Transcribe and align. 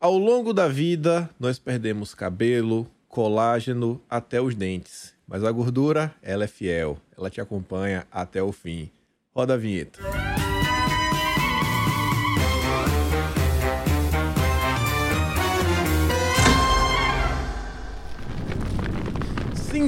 Ao 0.00 0.16
longo 0.16 0.52
da 0.52 0.68
vida, 0.68 1.28
nós 1.40 1.58
perdemos 1.58 2.14
cabelo, 2.14 2.88
colágeno, 3.08 4.00
até 4.08 4.40
os 4.40 4.54
dentes. 4.54 5.12
Mas 5.26 5.42
a 5.42 5.50
gordura, 5.50 6.14
ela 6.22 6.44
é 6.44 6.46
fiel. 6.46 6.98
Ela 7.16 7.28
te 7.28 7.40
acompanha 7.40 8.06
até 8.08 8.40
o 8.40 8.52
fim. 8.52 8.92
Roda 9.34 9.54
a 9.54 9.56
vinheta. 9.56 9.98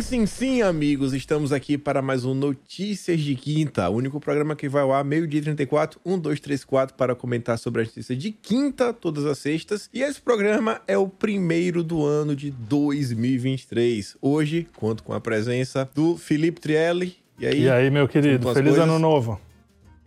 Sim, 0.01 0.03
sim, 0.03 0.27
sim, 0.27 0.62
amigos. 0.62 1.12
Estamos 1.12 1.53
aqui 1.53 1.77
para 1.77 2.00
mais 2.00 2.25
um 2.25 2.32
Notícias 2.32 3.21
de 3.21 3.35
Quinta, 3.35 3.89
o 3.91 3.96
único 3.96 4.19
programa 4.19 4.57
que 4.57 4.67
vai 4.69 4.82
ao 4.82 4.93
ar 4.95 5.05
meio-dia 5.05 5.43
34, 5.43 6.00
1, 6.05 6.19
2, 6.19 6.41
3, 6.41 6.64
4, 6.64 6.96
para 6.96 7.14
comentar 7.14 7.59
sobre 7.59 7.82
as 7.82 7.89
notícias 7.89 8.17
de 8.17 8.31
quinta, 8.31 8.95
todas 8.95 9.27
as 9.27 9.39
sextas. 9.39 9.91
E 9.93 10.03
esse 10.03 10.21
programa 10.21 10.81
é 10.89 10.96
o 10.96 11.07
primeiro 11.07 11.82
do 11.82 12.05
ano 12.05 12.35
de 12.35 12.50
2023. 12.50 14.17
Hoje, 14.22 14.67
conto 14.77 15.03
com 15.03 15.13
a 15.13 15.21
presença 15.21 15.89
do 15.94 16.17
Felipe 16.17 16.61
Trielli. 16.61 17.17
E 17.39 17.46
aí, 17.46 17.63
E 17.64 17.71
aí, 17.71 17.91
meu 17.91 18.08
querido, 18.08 18.53
feliz 18.55 18.71
coisas? 18.71 18.89
ano 18.89 18.99
novo. 18.99 19.39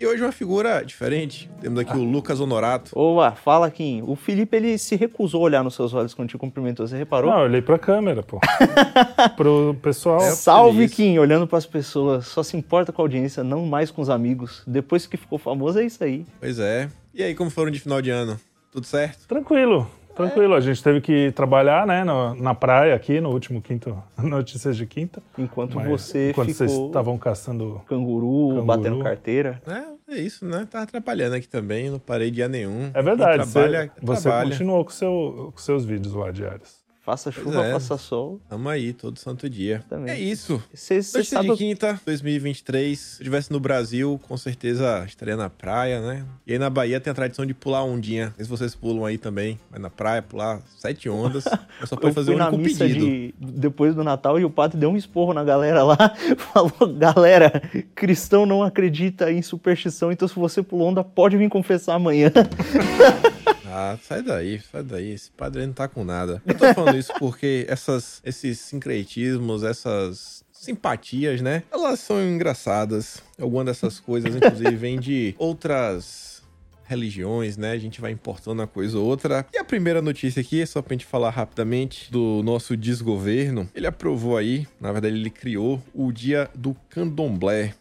E 0.04 0.06
hoje 0.06 0.22
uma 0.22 0.34
figura 0.34 0.84
diferente. 0.84 1.50
Temos 1.62 1.80
aqui 1.80 1.96
o 1.96 2.04
Lucas 2.04 2.42
Honorato. 2.42 2.92
Oa, 2.94 3.32
fala, 3.32 3.72
Kim. 3.72 4.04
O 4.06 4.18
Felipe, 4.18 4.58
ele 4.58 4.78
se 4.78 4.98
recusou 4.98 5.40
a 5.40 5.44
olhar 5.46 5.64
nos 5.64 5.76
seus 5.76 5.94
olhos 5.94 6.14
quando 6.14 6.28
te 6.28 6.38
cumprimentou. 6.38 6.86
Você 6.86 6.98
reparou? 6.98 7.32
Não, 7.32 7.40
eu 7.40 7.46
olhei 7.46 7.62
pra 7.62 7.80
câmera, 7.80 8.22
pô. 8.22 8.38
Pro 9.38 9.78
pessoal. 9.82 10.20
É, 10.22 10.32
Salve, 10.32 10.80
feliz. 10.80 10.94
Kim, 10.94 11.18
olhando 11.20 11.48
pras 11.48 11.66
pessoas. 11.66 12.28
Só 12.28 12.44
se 12.44 12.58
importa 12.58 12.92
com 12.92 13.02
a 13.02 13.06
audiência, 13.06 13.46
não 13.46 13.66
mais 13.66 13.92
com 13.92 14.02
os 14.02 14.10
amigos. 14.10 14.62
Depois 14.68 15.08
que 15.08 15.16
ficou 15.16 15.40
famoso, 15.40 15.80
é 15.80 15.86
isso 15.86 16.04
aí. 16.04 16.26
Pois 16.38 16.60
é. 16.60 16.90
E 17.14 17.24
aí, 17.24 17.34
como 17.34 17.50
foram 17.50 17.72
de 17.72 17.80
final 17.80 18.02
de 18.02 18.10
ano? 18.10 18.38
Tudo 18.74 18.86
certo? 18.86 19.26
Tranquilo, 19.26 19.90
tranquilo. 20.16 20.54
A 20.54 20.60
gente 20.62 20.84
teve 20.84 21.02
que 21.02 21.32
trabalhar, 21.32 21.86
né, 21.88 22.04
no- 22.04 22.36
na 22.36 22.54
praia 22.54 22.96
aqui, 22.96 23.20
no 23.22 23.30
último 23.32 23.62
quinto 23.62 23.98
Notícias 24.18 24.78
de 24.78 24.86
Quinta. 24.86 25.22
Enquanto 25.38 25.76
Mas 25.76 25.88
você 25.88 26.30
enquanto 26.32 26.48
ficou 26.50 26.68
vocês 26.68 26.72
estavam 26.88 27.18
caçando. 27.18 27.82
canguru, 27.88 28.50
Canguru. 28.50 28.66
batendo 28.66 29.00
carteira. 29.00 29.62
É, 30.08 30.14
é 30.16 30.20
isso, 30.20 30.46
né? 30.46 30.68
Tá 30.70 30.84
atrapalhando 30.84 31.36
aqui 31.36 31.48
também, 31.48 31.90
não 31.90 32.00
parei 32.00 32.30
dia 32.32 32.48
nenhum. 32.48 32.92
É 32.94 33.02
verdade, 33.02 33.44
Quem 33.44 33.52
trabalha, 33.52 33.92
você, 34.00 34.06
você 34.06 34.22
trabalha. 34.30 34.50
continuou 34.52 34.84
com, 34.86 34.92
seu, 34.92 35.52
com 35.54 35.58
seus 35.62 35.86
vídeos 35.86 36.14
lá 36.14 36.32
diários. 36.32 36.83
Faça 37.04 37.30
chuva, 37.34 37.66
é. 37.66 37.74
faça 37.74 37.98
sol. 37.98 38.40
Tamo 38.48 38.70
aí, 38.70 38.94
todo 38.94 39.20
santo 39.20 39.50
dia. 39.50 39.84
Também. 39.90 40.14
É 40.14 40.18
isso. 40.18 40.64
Você 40.74 41.04
você 41.04 41.18
Notícia 41.18 41.38
sabe... 41.38 41.50
de 41.50 41.58
quinta, 41.58 42.00
2023. 42.06 42.98
Se 42.98 43.20
eu 43.20 43.24
estivesse 43.24 43.52
no 43.52 43.60
Brasil, 43.60 44.18
com 44.26 44.38
certeza 44.38 45.04
estaria 45.06 45.36
na 45.36 45.50
praia, 45.50 46.00
né? 46.00 46.26
E 46.48 46.54
aí 46.54 46.60
na 46.60 46.70
Bahia 46.70 47.02
tem 47.02 47.12
a 47.12 47.14
tradição 47.14 47.46
de 47.46 47.54
pular 47.54 47.84
ondinha. 47.84 48.28
Não 48.28 48.36
sei 48.38 48.46
se 48.46 48.50
vocês 48.50 48.74
pulam 48.74 49.04
aí 49.04 49.18
também. 49.18 49.60
Mas 49.70 49.82
na 49.82 49.90
praia, 49.90 50.22
pular 50.22 50.62
sete 50.78 51.10
ondas. 51.10 51.44
Mas 51.78 51.90
só 51.90 51.98
Eu 51.98 52.00
pode 52.00 52.16
fazer 52.16 52.32
um 52.32 52.36
único 52.36 52.64
pedido. 52.64 53.06
de, 53.06 53.36
depois 53.38 53.94
do 53.94 54.02
Natal 54.02 54.40
e 54.40 54.46
o 54.46 54.50
padre 54.50 54.80
deu 54.80 54.90
um 54.90 54.96
esporro 54.96 55.34
na 55.34 55.44
galera 55.44 55.84
lá. 55.84 55.98
Falou, 56.54 56.94
galera, 56.94 57.52
cristão 57.94 58.46
não 58.46 58.64
acredita 58.64 59.30
em 59.30 59.42
superstição, 59.42 60.10
então 60.10 60.26
se 60.26 60.36
você 60.36 60.64
pulou 60.64 60.88
onda, 60.88 61.04
pode 61.04 61.36
vir 61.36 61.50
confessar 61.50 61.96
amanhã. 61.96 62.32
Ah, 63.76 63.98
sai 64.00 64.22
daí, 64.22 64.62
sai 64.72 64.84
daí. 64.84 65.14
Esse 65.14 65.32
padre 65.32 65.66
não 65.66 65.74
tá 65.74 65.88
com 65.88 66.04
nada. 66.04 66.40
Eu 66.46 66.56
tô 66.56 66.72
falando 66.76 66.96
isso 66.96 67.12
porque 67.18 67.66
essas, 67.68 68.22
esses 68.24 68.60
sincretismos, 68.60 69.64
essas 69.64 70.46
simpatias, 70.52 71.42
né? 71.42 71.64
Elas 71.72 72.00
são 72.00 72.24
engraçadas. 72.24 73.24
Alguma 73.42 73.66
dessas 73.66 74.00
coisas, 74.00 74.36
inclusive, 74.36 74.76
vem 74.76 75.00
de 75.00 75.34
outras 75.40 76.44
religiões, 76.84 77.58
né? 77.58 77.72
A 77.72 77.78
gente 77.80 78.00
vai 78.00 78.12
importando 78.12 78.62
uma 78.62 78.68
coisa 78.68 79.00
ou 79.00 79.08
outra. 79.08 79.44
E 79.52 79.58
a 79.58 79.64
primeira 79.64 80.04
notícia 80.04 80.40
aqui, 80.40 80.64
só 80.68 80.80
pra 80.80 80.94
gente 80.94 81.08
falar 81.08 81.32
rapidamente, 81.32 82.12
do 82.12 82.44
nosso 82.44 82.78
desgoverno. 82.78 83.68
Ele 83.74 83.88
aprovou 83.88 84.38
aí, 84.38 84.68
na 84.80 84.92
verdade, 84.92 85.16
ele 85.16 85.32
criou 85.32 85.82
o 85.96 86.12
dia 86.12 86.48
do 86.54 86.76
candomblé. 86.90 87.74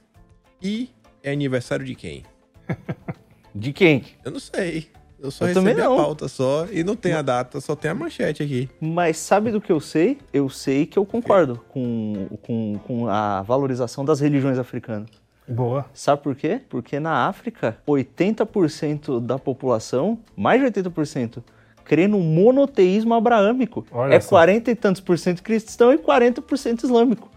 E 0.62 0.88
é 1.22 1.32
aniversário 1.32 1.84
de 1.84 1.94
quem? 1.94 2.22
De 3.54 3.70
quem? 3.70 4.02
Eu 4.24 4.30
não 4.30 4.40
sei. 4.40 4.88
Eu 5.22 5.30
só 5.30 5.44
Eu 5.44 5.48
recebi 5.48 5.70
também 5.70 5.84
a 5.84 5.88
pauta 5.88 6.26
só 6.26 6.66
e 6.72 6.82
não 6.82 6.96
tem 6.96 7.12
a 7.12 7.22
data, 7.22 7.60
só 7.60 7.76
tem 7.76 7.90
a 7.90 7.94
manchete 7.94 8.42
aqui. 8.42 8.68
Mas 8.80 9.18
sabe 9.18 9.52
do 9.52 9.60
que 9.60 9.70
eu 9.70 9.78
sei? 9.78 10.18
Eu 10.32 10.48
sei 10.48 10.84
que 10.84 10.98
eu 10.98 11.06
concordo 11.06 11.60
com, 11.68 12.26
com, 12.42 12.80
com 12.84 13.08
a 13.08 13.40
valorização 13.42 14.04
das 14.04 14.18
religiões 14.18 14.58
africanas. 14.58 15.08
Boa. 15.46 15.86
Sabe 15.94 16.22
por 16.22 16.34
quê? 16.34 16.60
Porque 16.68 16.98
na 16.98 17.28
África, 17.28 17.76
80% 17.86 19.20
da 19.20 19.38
população, 19.38 20.18
mais 20.36 20.60
de 20.60 20.80
80%, 20.80 21.42
crê 21.84 22.08
no 22.08 22.18
monoteísmo 22.18 23.14
abraâmico. 23.14 23.86
Olha 23.92 24.14
é 24.14 24.20
só. 24.20 24.30
40 24.30 24.70
e 24.72 24.74
tantos 24.74 25.00
por 25.00 25.18
cento 25.18 25.42
cristão 25.42 25.92
e 25.92 25.98
40% 25.98 26.82
islâmico. 26.82 27.30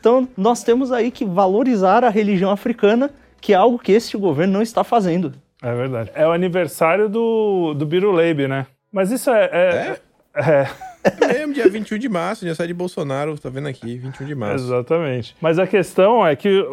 Então, 0.00 0.28
nós 0.36 0.64
temos 0.64 0.90
aí 0.90 1.10
que 1.10 1.24
valorizar 1.24 2.04
a 2.04 2.08
religião 2.08 2.50
africana, 2.50 3.10
que 3.40 3.52
é 3.52 3.56
algo 3.56 3.78
que 3.78 3.92
este 3.92 4.16
governo 4.16 4.54
não 4.54 4.62
está 4.62 4.82
fazendo. 4.82 5.34
É 5.62 5.74
verdade. 5.74 6.10
É 6.14 6.26
o 6.26 6.32
aniversário 6.32 7.08
do, 7.08 7.74
do 7.74 7.84
Biruleibe, 7.84 8.46
né? 8.46 8.66
Mas 8.92 9.10
isso 9.10 9.30
é. 9.30 9.44
é, 9.44 10.00
é, 10.34 10.68
É 11.04 11.38
mesmo, 11.38 11.54
dia 11.54 11.68
21 11.68 11.98
de 11.98 12.08
março, 12.08 12.44
dia 12.44 12.54
sai 12.54 12.66
de 12.66 12.74
Bolsonaro, 12.74 13.38
tá 13.38 13.48
vendo 13.48 13.68
aqui, 13.68 13.96
21 13.96 14.26
de 14.26 14.34
março. 14.34 14.64
Exatamente. 14.64 15.36
Mas 15.40 15.58
a 15.58 15.66
questão 15.66 16.26
é 16.26 16.34
que, 16.34 16.64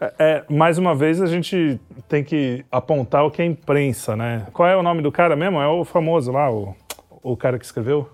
é, 0.00 0.14
é, 0.18 0.44
mais 0.48 0.78
uma 0.78 0.94
vez, 0.94 1.20
a 1.20 1.26
gente 1.26 1.78
tem 2.08 2.24
que 2.24 2.64
apontar 2.70 3.24
o 3.24 3.30
que 3.30 3.42
é 3.42 3.44
imprensa, 3.44 4.16
né? 4.16 4.46
Qual 4.52 4.68
é 4.68 4.76
o 4.76 4.82
nome 4.82 5.02
do 5.02 5.12
cara 5.12 5.36
mesmo? 5.36 5.60
É 5.60 5.68
o 5.68 5.84
famoso 5.84 6.32
lá, 6.32 6.50
o, 6.50 6.74
o 7.22 7.36
cara 7.36 7.58
que 7.58 7.64
escreveu? 7.64 8.08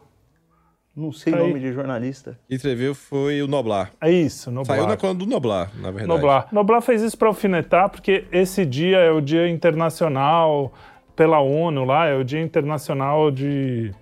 Não 1.01 1.13
sei 1.13 1.33
o 1.33 1.37
nome 1.37 1.59
de 1.59 1.73
jornalista. 1.73 2.39
Quem 2.47 2.57
escreveu 2.57 2.95
foi 2.95 3.41
o 3.41 3.49
Noblar. 3.49 3.91
É 4.01 4.11
isso, 4.11 4.51
Noblar. 4.51 4.77
Saiu 4.77 4.87
na 4.87 4.97
coluna 4.97 5.19
do 5.19 5.27
Noblar, 5.27 5.71
na 5.77 5.91
verdade. 5.91 6.09
Noblar. 6.09 6.49
Noblar 6.53 6.83
fez 6.83 7.01
isso 7.01 7.17
para 7.17 7.29
alfinetar, 7.29 7.89
porque 7.89 8.25
esse 8.31 8.67
dia 8.67 8.99
é 8.99 9.11
o 9.11 9.21
dia 9.21 9.49
internacional 9.49 10.73
pela 11.17 11.41
ONU 11.41 11.85
lá, 11.85 12.07
é 12.07 12.15
o 12.15 12.23
dia 12.23 12.41
internacional 12.41 13.31
de 13.31 13.93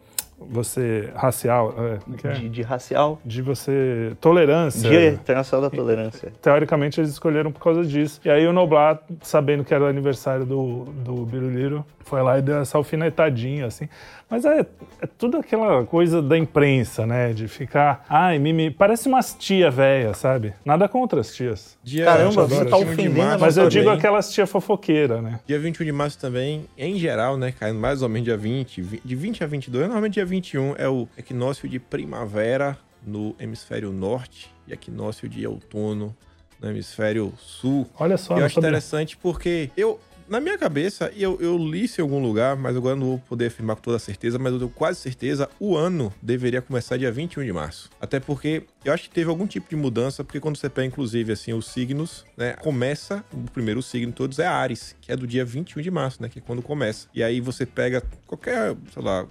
você 0.41 1.10
racial, 1.15 1.75
é, 1.78 2.16
que 2.16 2.26
é? 2.26 2.32
De, 2.32 2.49
de 2.49 2.62
racial. 2.62 3.21
de 3.25 3.43
você 3.43 4.12
tolerância. 4.21 4.88
Dia 4.88 5.09
Internacional 5.10 5.69
da 5.71 5.76
Tolerância. 5.76 6.32
Teoricamente 6.41 7.00
eles 7.00 7.10
escolheram 7.10 7.50
por 7.53 7.62
causa 7.62 7.84
disso. 7.84 8.21
E 8.25 8.31
aí 8.31 8.47
o 8.47 8.53
Noblar, 8.53 9.00
sabendo 9.22 9.65
que 9.65 9.75
era 9.75 9.84
o 9.84 9.87
aniversário 9.87 10.44
do, 10.47 10.84
do 10.84 11.26
Biruliro, 11.26 11.84
foi 12.04 12.22
lá 12.22 12.38
e 12.38 12.43
deu 12.43 12.59
essa 12.59 12.78
alfinetadinha, 12.78 13.66
assim. 13.66 13.88
Mas 14.31 14.44
é, 14.44 14.60
é 15.00 15.06
tudo 15.06 15.38
aquela 15.38 15.84
coisa 15.84 16.21
da 16.22 16.37
imprensa, 16.37 17.06
né? 17.06 17.32
De 17.32 17.49
ficar, 17.49 18.05
ai, 18.09 18.38
mimi, 18.38 18.70
parece 18.70 19.09
umas 19.09 19.34
tia 19.34 19.70
velha, 19.70 20.12
sabe? 20.15 20.53
Nada 20.65 20.87
contra 20.88 21.20
as 21.20 21.34
tias. 21.34 21.78
Dia, 21.82 22.05
Caramba, 22.05 22.47
você 22.47 22.55
21 22.65 22.70
tá 22.70 22.76
de 22.76 22.82
ofendendo 22.84 23.38
Mas 23.41 23.56
eu 23.56 23.69
digo 23.69 23.88
aquelas 23.91 24.31
tia 24.31 24.47
fofoqueira, 24.47 25.20
né? 25.22 25.41
Dia 25.47 25.59
21 25.59 25.84
de 25.84 25.93
março 25.93 26.19
também, 26.19 26.66
em 26.76 26.97
geral, 26.99 27.37
né, 27.38 27.53
caindo 27.59 27.78
mais 27.78 28.03
ou 28.03 28.09
menos 28.09 28.25
dia 28.25 28.37
20, 28.37 28.82
vi- 28.82 29.03
de 29.05 29.15
20 29.16 29.44
a 29.44 29.47
22, 29.47 29.84
normalmente 29.84 30.15
dia 30.15 30.26
21 30.28 30.75
é 30.77 30.89
o 30.89 31.09
equinócio 31.16 31.69
de 31.69 31.78
primavera 31.78 32.78
no 33.05 33.34
hemisfério 33.41 33.93
norte 33.93 34.53
e 34.66 34.72
equinócio 34.72 35.28
de 35.28 35.47
outono 35.47 36.15
no 36.61 36.69
hemisfério 36.69 37.33
sul. 37.39 37.87
Olha 37.99 38.16
só, 38.16 38.37
eu 38.37 38.44
acho 38.44 38.56
sabia. 38.56 38.69
interessante 38.69 39.17
porque 39.17 39.71
eu, 39.77 39.99
na 40.28 40.41
minha 40.41 40.59
cabeça, 40.59 41.11
e 41.15 41.22
eu, 41.22 41.38
eu 41.41 41.56
li 41.56 41.84
isso 41.84 42.00
em 42.00 42.03
algum 42.03 42.21
lugar, 42.21 42.56
mas 42.56 42.77
agora 42.77 42.94
não 42.94 43.06
vou 43.06 43.19
poder 43.19 43.47
afirmar 43.47 43.77
com 43.77 43.83
toda 43.83 43.99
certeza, 43.99 44.38
mas 44.38 44.53
eu 44.53 44.59
tenho 44.59 44.71
quase 44.71 45.00
certeza, 45.00 45.49
o 45.59 45.77
ano 45.77 46.12
deveria 46.21 46.61
começar 46.61 46.97
dia 46.97 47.11
21 47.11 47.44
de 47.44 47.53
março. 47.53 47.88
Até 48.00 48.21
porque 48.21 48.65
eu 48.84 48.93
acho 48.93 49.05
que 49.05 49.11
teve 49.11 49.31
algum 49.31 49.47
tipo 49.47 49.71
de 49.71 49.77
mudança, 49.77 50.22
porque 50.22 50.41
quando 50.41 50.56
você 50.56 50.69
pega, 50.69 50.88
inclusive, 50.88 51.33
assim, 51.33 51.53
os 51.53 51.69
signos, 51.69 52.27
né, 52.37 52.55
começa, 52.55 53.25
o 53.33 53.50
primeiro 53.50 53.81
signo 53.81 54.12
todos 54.12 54.38
é 54.38 54.47
Ares, 54.47 54.94
que 55.00 55.11
é 55.11 55.17
do 55.17 55.27
dia 55.27 55.44
21 55.44 55.81
de 55.81 55.91
março, 55.91 56.21
né, 56.21 56.28
que 56.28 56.41
é 56.41 56.43
quando 56.43 56.61
começa. 56.61 57.09
E 57.15 57.22
aí 57.22 57.41
você 57.41 57.65
pega 57.65 58.03
qualquer, 58.27 58.77
sei 58.93 59.03
lá, 59.03 59.27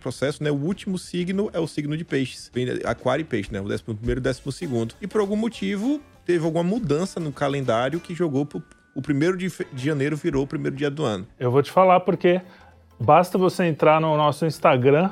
processo, 0.00 0.42
né? 0.42 0.50
O 0.50 0.54
último 0.54 0.98
signo 0.98 1.50
é 1.52 1.58
o 1.58 1.66
signo 1.66 1.96
de 1.96 2.04
peixes. 2.04 2.50
Vem 2.52 2.66
Aquário 2.84 3.22
e 3.22 3.24
peixe, 3.24 3.52
né? 3.52 3.60
O 3.60 3.68
décimo 3.68 3.94
primeiro 3.94 4.20
e 4.20 4.22
décimo 4.22 4.50
segundo. 4.52 4.94
E 5.00 5.06
por 5.06 5.20
algum 5.20 5.36
motivo, 5.36 6.00
teve 6.24 6.44
alguma 6.44 6.64
mudança 6.64 7.18
no 7.20 7.32
calendário 7.32 8.00
que 8.00 8.14
jogou 8.14 8.46
pro, 8.46 8.62
o 8.94 9.02
primeiro 9.02 9.36
de, 9.36 9.48
de 9.72 9.84
janeiro 9.84 10.16
virou 10.16 10.44
o 10.44 10.46
primeiro 10.46 10.76
dia 10.76 10.90
do 10.90 11.04
ano. 11.04 11.26
Eu 11.38 11.50
vou 11.50 11.62
te 11.62 11.70
falar 11.70 12.00
porque 12.00 12.40
basta 12.98 13.38
você 13.38 13.64
entrar 13.64 14.00
no 14.00 14.16
nosso 14.16 14.46
Instagram 14.46 15.10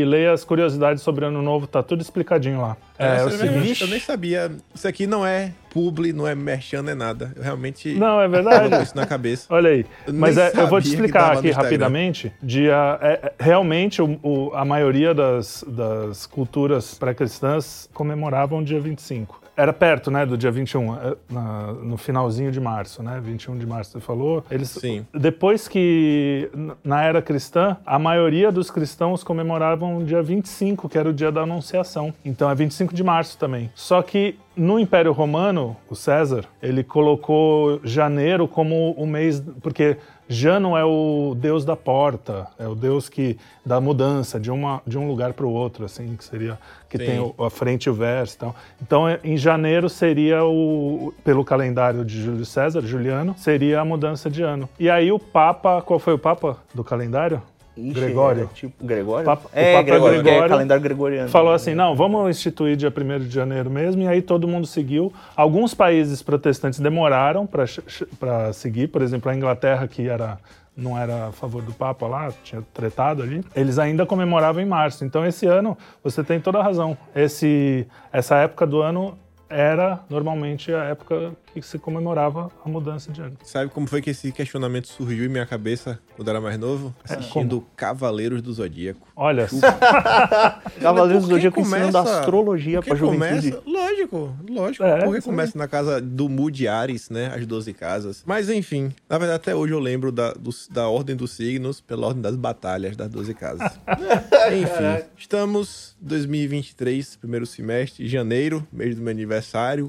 e 0.00 0.04
ler 0.04 0.30
as 0.30 0.44
curiosidades 0.44 1.02
sobre 1.02 1.24
Ano 1.26 1.42
Novo, 1.42 1.66
tá 1.66 1.82
tudo 1.82 2.00
explicadinho 2.00 2.60
lá. 2.60 2.76
É, 2.98 3.16
Essa 3.16 3.26
o 3.26 3.28
eu, 3.30 3.38
seguinte. 3.38 3.82
eu 3.82 3.88
nem 3.88 4.00
sabia. 4.00 4.50
Isso 4.74 4.86
aqui 4.88 5.06
não 5.06 5.26
é 5.26 5.52
publi, 5.70 6.12
não 6.12 6.26
é 6.26 6.34
merchan, 6.34 6.82
não 6.82 6.92
é 6.92 6.94
nada. 6.94 7.32
Eu 7.36 7.42
realmente 7.42 7.92
Não, 7.94 8.20
é 8.20 8.28
verdade. 8.28 8.82
isso 8.82 8.96
na 8.96 9.04
cabeça. 9.06 9.46
Olha 9.50 9.70
aí. 9.70 9.84
Eu 10.06 10.14
Mas 10.14 10.38
é, 10.38 10.52
eu 10.54 10.68
vou 10.68 10.80
te 10.80 10.88
explicar 10.88 11.32
aqui 11.32 11.48
Instagram. 11.48 11.62
rapidamente. 11.64 12.32
Dia, 12.42 12.98
é, 13.02 13.12
é, 13.12 13.32
realmente, 13.40 14.00
o, 14.00 14.18
o- 14.22 14.50
a 14.54 14.64
maioria 14.64 15.12
das, 15.12 15.64
das 15.66 16.26
culturas 16.26 16.94
pré-cristãs 16.94 17.88
comemoravam 17.92 18.62
dia 18.62 18.80
25. 18.80 19.41
Era 19.56 19.72
perto, 19.72 20.10
né, 20.10 20.24
do 20.24 20.36
dia 20.36 20.50
21, 20.50 20.94
eh, 20.96 21.16
na- 21.30 21.72
no 21.72 21.96
finalzinho 21.96 22.50
de 22.50 22.60
março, 22.60 23.02
né? 23.02 23.20
21 23.22 23.58
de 23.58 23.66
março, 23.66 23.92
você 23.92 24.00
falou. 24.00 24.44
Eles, 24.50 24.70
Sim. 24.70 25.06
Depois 25.12 25.68
que, 25.68 26.50
na 26.82 27.02
era 27.02 27.20
cristã, 27.20 27.76
a 27.84 27.98
maioria 27.98 28.50
dos 28.50 28.70
cristãos 28.70 29.22
comemoravam 29.22 29.98
o 29.98 30.04
dia 30.04 30.22
25, 30.22 30.88
que 30.88 30.96
era 30.96 31.08
o 31.08 31.12
dia 31.12 31.30
da 31.30 31.42
Anunciação. 31.42 32.14
Então 32.24 32.48
é 32.50 32.54
25 32.54 32.94
de 32.94 33.04
março 33.04 33.36
também. 33.36 33.70
Só 33.74 34.00
que 34.02 34.38
no 34.56 34.78
Império 34.78 35.12
Romano, 35.12 35.76
o 35.88 35.94
César, 35.94 36.44
ele 36.62 36.82
colocou 36.84 37.80
janeiro 37.84 38.46
como 38.48 38.92
o 38.92 39.06
mês. 39.06 39.42
Porque 39.62 39.96
Jano 40.32 40.76
é 40.76 40.84
o 40.84 41.36
deus 41.36 41.64
da 41.64 41.76
porta, 41.76 42.46
é 42.58 42.66
o 42.66 42.74
deus 42.74 43.08
que 43.08 43.36
da 43.64 43.80
mudança 43.80 44.40
de, 44.40 44.50
uma, 44.50 44.82
de 44.86 44.98
um 44.98 45.06
lugar 45.06 45.32
para 45.32 45.46
o 45.46 45.52
outro, 45.52 45.84
assim, 45.84 46.16
que 46.16 46.24
seria. 46.24 46.58
que 46.88 46.98
Sim. 46.98 47.04
tem 47.04 47.20
o, 47.20 47.34
a 47.38 47.50
frente 47.50 47.84
e 47.84 47.90
o 47.90 47.94
verso. 47.94 48.34
Então, 48.36 48.54
então 48.80 49.04
em 49.22 49.36
janeiro 49.36 49.88
seria 49.88 50.44
o. 50.44 51.12
pelo 51.22 51.44
calendário 51.44 52.04
de 52.04 52.22
Júlio 52.22 52.44
César, 52.44 52.80
Juliano, 52.82 53.34
seria 53.36 53.80
a 53.80 53.84
mudança 53.84 54.30
de 54.30 54.42
ano. 54.42 54.68
E 54.78 54.88
aí 54.88 55.12
o 55.12 55.18
Papa. 55.18 55.82
Qual 55.82 55.98
foi 55.98 56.14
o 56.14 56.18
Papa 56.18 56.56
do 56.74 56.82
calendário? 56.82 57.42
Ixi, 57.76 57.92
Gregório. 57.92 58.44
é 58.44 58.54
tipo 58.54 58.84
Gregório? 58.84 59.24
Papa- 59.24 59.48
o 59.48 59.58
é, 59.58 59.72
Papa 59.72 59.82
Gregório, 59.84 60.18
é 60.18 60.22
Gregório 60.22 60.50
calendário 60.50 60.82
gregoriano. 60.82 61.28
Falou 61.28 61.52
assim: 61.52 61.74
não, 61.74 61.96
vamos 61.96 62.28
instituir 62.30 62.76
dia 62.76 62.92
1 62.94 63.18
de 63.20 63.30
janeiro 63.30 63.70
mesmo, 63.70 64.02
e 64.02 64.08
aí 64.08 64.20
todo 64.20 64.46
mundo 64.46 64.66
seguiu. 64.66 65.12
Alguns 65.34 65.72
países 65.72 66.22
protestantes 66.22 66.80
demoraram 66.80 67.46
para 67.46 68.52
seguir, 68.52 68.88
por 68.88 69.00
exemplo, 69.02 69.30
a 69.30 69.34
Inglaterra, 69.34 69.88
que 69.88 70.08
era. 70.08 70.38
Não 70.74 70.96
era 70.98 71.26
a 71.26 71.32
favor 71.32 71.60
do 71.60 71.72
Papa 71.74 72.06
lá, 72.06 72.32
tinha 72.42 72.62
tretado 72.72 73.22
ali. 73.22 73.44
Eles 73.54 73.78
ainda 73.78 74.06
comemoravam 74.06 74.62
em 74.62 74.64
março. 74.64 75.04
Então, 75.04 75.26
esse 75.26 75.44
ano, 75.44 75.76
você 76.02 76.24
tem 76.24 76.40
toda 76.40 76.60
a 76.60 76.62
razão. 76.62 76.96
Esse, 77.14 77.86
essa 78.10 78.36
época 78.36 78.66
do 78.66 78.80
ano 78.80 79.18
era 79.52 80.00
normalmente 80.08 80.72
a 80.72 80.84
época 80.84 81.32
que 81.52 81.60
se 81.62 81.78
comemorava 81.78 82.50
a 82.64 82.68
mudança 82.68 83.12
de 83.12 83.20
ano. 83.20 83.36
Sabe 83.44 83.70
como 83.70 83.86
foi 83.86 84.00
que 84.00 84.10
esse 84.10 84.32
questionamento 84.32 84.88
surgiu 84.88 85.26
em 85.26 85.28
minha 85.28 85.44
cabeça 85.46 85.98
quando 86.16 86.28
era 86.28 86.40
mais 86.40 86.58
novo? 86.58 86.94
Assistindo 87.04 87.64
Cavaleiros 87.76 88.40
do 88.40 88.52
Zodíaco. 88.52 89.06
Olha, 89.14 89.46
Cavaleiros 90.80 91.24
do 91.24 91.28
Zodíaco 91.34 91.60
ensinando 91.60 91.92
começa- 91.92 92.18
astrologia 92.20 92.78
Porque 92.80 92.90
pra 92.90 92.98
juventude. 92.98 93.52
começa, 93.52 93.62
lógico, 93.66 94.36
lógico. 94.48 94.84
É, 94.84 95.04
porque 95.04 95.20
começa 95.20 95.58
na 95.58 95.68
casa 95.68 96.00
do 96.00 96.28
Mu 96.28 96.50
de 96.50 96.66
Ares, 96.68 97.10
né? 97.10 97.32
As 97.34 97.46
12 97.46 97.72
casas. 97.74 98.22
Mas 98.26 98.48
enfim, 98.48 98.92
na 99.08 99.18
verdade 99.18 99.36
até 99.36 99.54
hoje 99.54 99.72
eu 99.72 99.78
lembro 99.78 100.10
da, 100.10 100.32
dos- 100.32 100.68
da 100.68 100.88
ordem 100.88 101.14
dos 101.16 101.32
signos 101.32 101.80
pela 101.80 102.06
ordem 102.06 102.22
das 102.22 102.36
batalhas 102.36 102.96
das 102.96 103.08
12 103.10 103.34
casas. 103.34 103.78
enfim, 104.52 105.04
estamos 105.16 105.96
2023, 106.00 107.16
primeiro 107.16 107.46
semestre, 107.46 108.06
janeiro, 108.08 108.66
mês 108.72 108.96
do 108.96 109.02
meu 109.02 109.10
aniversário, 109.10 109.41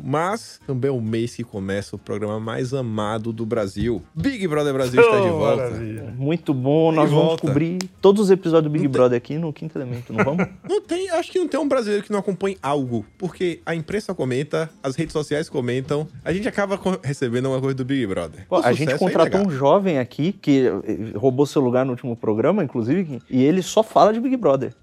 mas 0.03 0.59
também 0.65 0.89
é 0.89 0.91
o 0.91 0.99
mês 1.01 1.35
que 1.35 1.43
começa 1.43 1.95
o 1.95 1.99
programa 1.99 2.39
mais 2.39 2.73
amado 2.73 3.31
do 3.31 3.45
Brasil. 3.45 4.01
Big 4.15 4.47
Brother 4.47 4.73
Brasil 4.73 5.01
está 5.01 5.19
de 5.19 5.27
Oh, 5.27 5.37
volta. 5.37 5.63
maravilha. 5.63 6.13
Muito 6.17 6.53
bom, 6.53 6.91
nós 6.91 7.09
E 7.09 7.13
vamos 7.13 7.27
volta. 7.27 7.47
cobrir 7.47 7.77
todos 8.01 8.23
os 8.23 8.31
episódios 8.31 8.71
do 8.71 8.77
Big 8.77 8.87
Brother 8.87 9.17
aqui 9.17 9.37
no 9.37 9.51
Quinto 9.53 9.77
Elemento, 9.77 10.11
não 10.13 10.23
vamos? 10.23 10.45
Não 10.67 10.81
tem, 10.81 11.09
acho 11.09 11.31
que 11.31 11.39
não 11.39 11.47
tem 11.47 11.59
um 11.59 11.67
brasileiro 11.67 12.03
que 12.03 12.11
não 12.11 12.19
acompanhe 12.19 12.57
algo, 12.61 13.05
porque 13.17 13.61
a 13.65 13.73
imprensa 13.75 14.13
comenta, 14.13 14.69
as 14.81 14.95
redes 14.95 15.13
sociais 15.13 15.47
comentam, 15.49 16.07
a 16.23 16.33
gente 16.33 16.47
acaba 16.47 16.79
recebendo 17.03 17.47
uma 17.49 17.59
coisa 17.59 17.75
do 17.75 17.85
Big 17.85 18.05
Brother. 18.07 18.45
Pô, 18.47 18.59
O 18.59 18.63
a 18.63 18.73
gente 18.73 18.91
é 18.91 18.97
contratou 18.97 19.39
um 19.39 19.43
inegável. 19.43 19.59
jovem 19.59 19.99
aqui 19.99 20.31
que 20.33 20.67
eh, 20.67 21.17
roubou 21.17 21.45
seu 21.45 21.61
lugar 21.61 21.85
no 21.85 21.91
último 21.91 22.15
programa, 22.15 22.63
inclusive, 22.63 23.19
e 23.29 23.43
ele 23.43 23.61
só 23.61 23.83
fala 23.83 24.11
de 24.13 24.19
Big 24.19 24.35
Brother. 24.37 24.73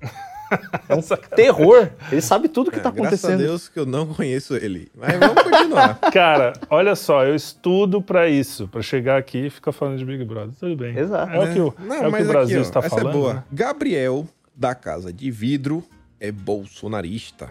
É 0.89 0.95
um 0.95 1.01
terror. 1.35 1.89
Ele 2.11 2.21
sabe 2.21 2.49
tudo 2.49 2.69
o 2.69 2.71
que 2.71 2.81
tá 2.81 2.89
É, 2.89 2.93
Graças 2.93 3.25
a 3.25 3.29
acontecendo. 3.29 3.39
Deus 3.47 3.69
que 3.69 3.79
eu 3.79 3.87
não 3.87 4.07
conheço 4.07 4.55
ele. 4.57 4.91
Mas 4.97 5.19
vamos 5.19 5.43
continuar. 5.43 5.95
Cara, 6.13 6.53
olha 6.69 6.95
só, 6.97 7.25
eu 7.25 7.35
estudo 7.35 8.03
pra 8.03 8.29
isso, 8.29 8.67
pra 8.69 8.83
chegar 8.83 9.17
aqui 9.19 9.47
e 9.47 9.51
ficar 9.51 9.73
falando 9.73 9.99
de 9.99 10.05
Big 10.05 10.25
Brother. 10.25 10.55
Tudo 10.59 10.77
bem. 10.77 10.97
Exato. 10.97 11.33
É 11.33 11.39
o 11.39 11.53
que 11.53 11.61
o, 11.61 11.75
Não, 11.79 11.95
é 11.97 12.09
o, 12.09 12.13
que 12.13 12.23
o 12.23 12.27
Brasil 12.27 12.59
aqui, 12.61 12.67
ó, 12.67 12.69
está 12.69 12.81
essa 12.81 12.89
falando. 12.91 13.09
é 13.09 13.13
boa. 13.13 13.35
né? 13.35 13.45
Gabriel, 13.53 14.27
da 14.57 14.75
Casa 14.75 15.13
de 15.13 15.31
Vidro, 15.31 15.85
é 16.19 16.31
bolsonarista? 16.33 17.49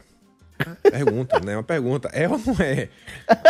Pergunta, 0.84 1.40
né? 1.40 1.56
Uma 1.56 1.64
pergunta. 1.64 2.10
É 2.12 2.28
ou 2.28 2.38
não 2.38 2.54
é? 2.60 2.90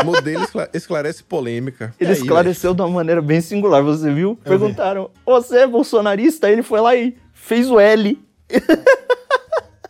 Modelo 0.05 0.43
escla- 0.43 0.69
esclarece 0.71 1.23
polêmica. 1.23 1.91
Ele 1.99 2.11
aí, 2.11 2.15
esclareceu 2.15 2.71
de 2.75 2.81
uma 2.83 2.89
maneira 2.89 3.19
bem 3.19 3.41
singular, 3.41 3.81
você 3.81 4.13
viu? 4.13 4.35
vi. 4.35 4.41
Perguntaram, 4.47 5.09
você 5.25 5.57
é 5.61 5.67
bolsonarista? 5.67 6.51
Ele 6.51 6.61
foi 6.61 6.79
lá 6.79 6.95
e 6.95 7.17
fez 7.33 7.67
o 7.71 7.79
L. 7.79 8.19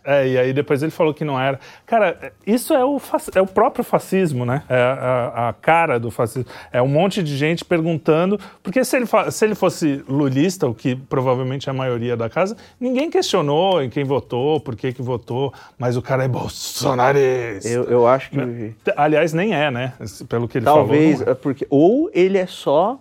É, 0.09 0.27
e 0.27 0.38
aí 0.38 0.53
depois 0.53 0.81
ele 0.81 0.91
falou 0.91 1.13
que 1.13 1.23
não 1.23 1.39
era. 1.39 1.59
Cara, 1.85 2.31
isso 2.45 2.73
é 2.73 2.83
o, 2.83 3.00
é 3.35 3.41
o 3.41 3.45
próprio 3.45 3.83
fascismo, 3.83 4.45
né? 4.45 4.63
É 4.67 4.75
a, 4.81 5.50
a 5.50 5.53
cara 5.53 6.00
do 6.00 6.09
fascismo. 6.09 6.50
É 6.71 6.81
um 6.81 6.88
monte 6.88 7.21
de 7.21 7.38
gente 7.38 7.63
perguntando. 7.63 8.39
Porque 8.63 8.83
se 8.83 8.95
ele, 8.97 9.06
se 9.31 9.45
ele 9.45 9.56
fosse 9.56 10.03
lulista, 10.09 10.65
o 10.67 10.73
que 10.73 10.95
provavelmente 10.95 11.69
é 11.69 11.71
a 11.71 11.75
maioria 11.75 12.17
da 12.17 12.27
casa, 12.29 12.57
ninguém 12.79 13.09
questionou 13.11 13.83
em 13.83 13.89
quem 13.89 14.03
votou, 14.03 14.59
por 14.59 14.75
que 14.75 14.91
que 14.94 15.01
votou, 15.01 15.53
mas 15.77 15.95
o 15.95 16.01
cara 16.01 16.23
é 16.23 16.27
bolsonarista. 16.27 17.67
Eu, 17.69 17.83
eu 17.83 18.07
acho 18.07 18.29
que... 18.31 18.73
Aliás, 18.95 19.33
nem 19.33 19.53
é, 19.53 19.69
né? 19.69 19.94
Pelo 20.27 20.47
que 20.47 20.57
ele 20.57 20.65
Talvez, 20.65 21.19
falou. 21.19 21.25
não 21.25 21.27
é. 21.27 21.31
é 21.31 21.35
porque 21.35 21.67
ou 21.69 22.09
ele 22.13 22.38
é 22.38 22.45
só 22.47 23.00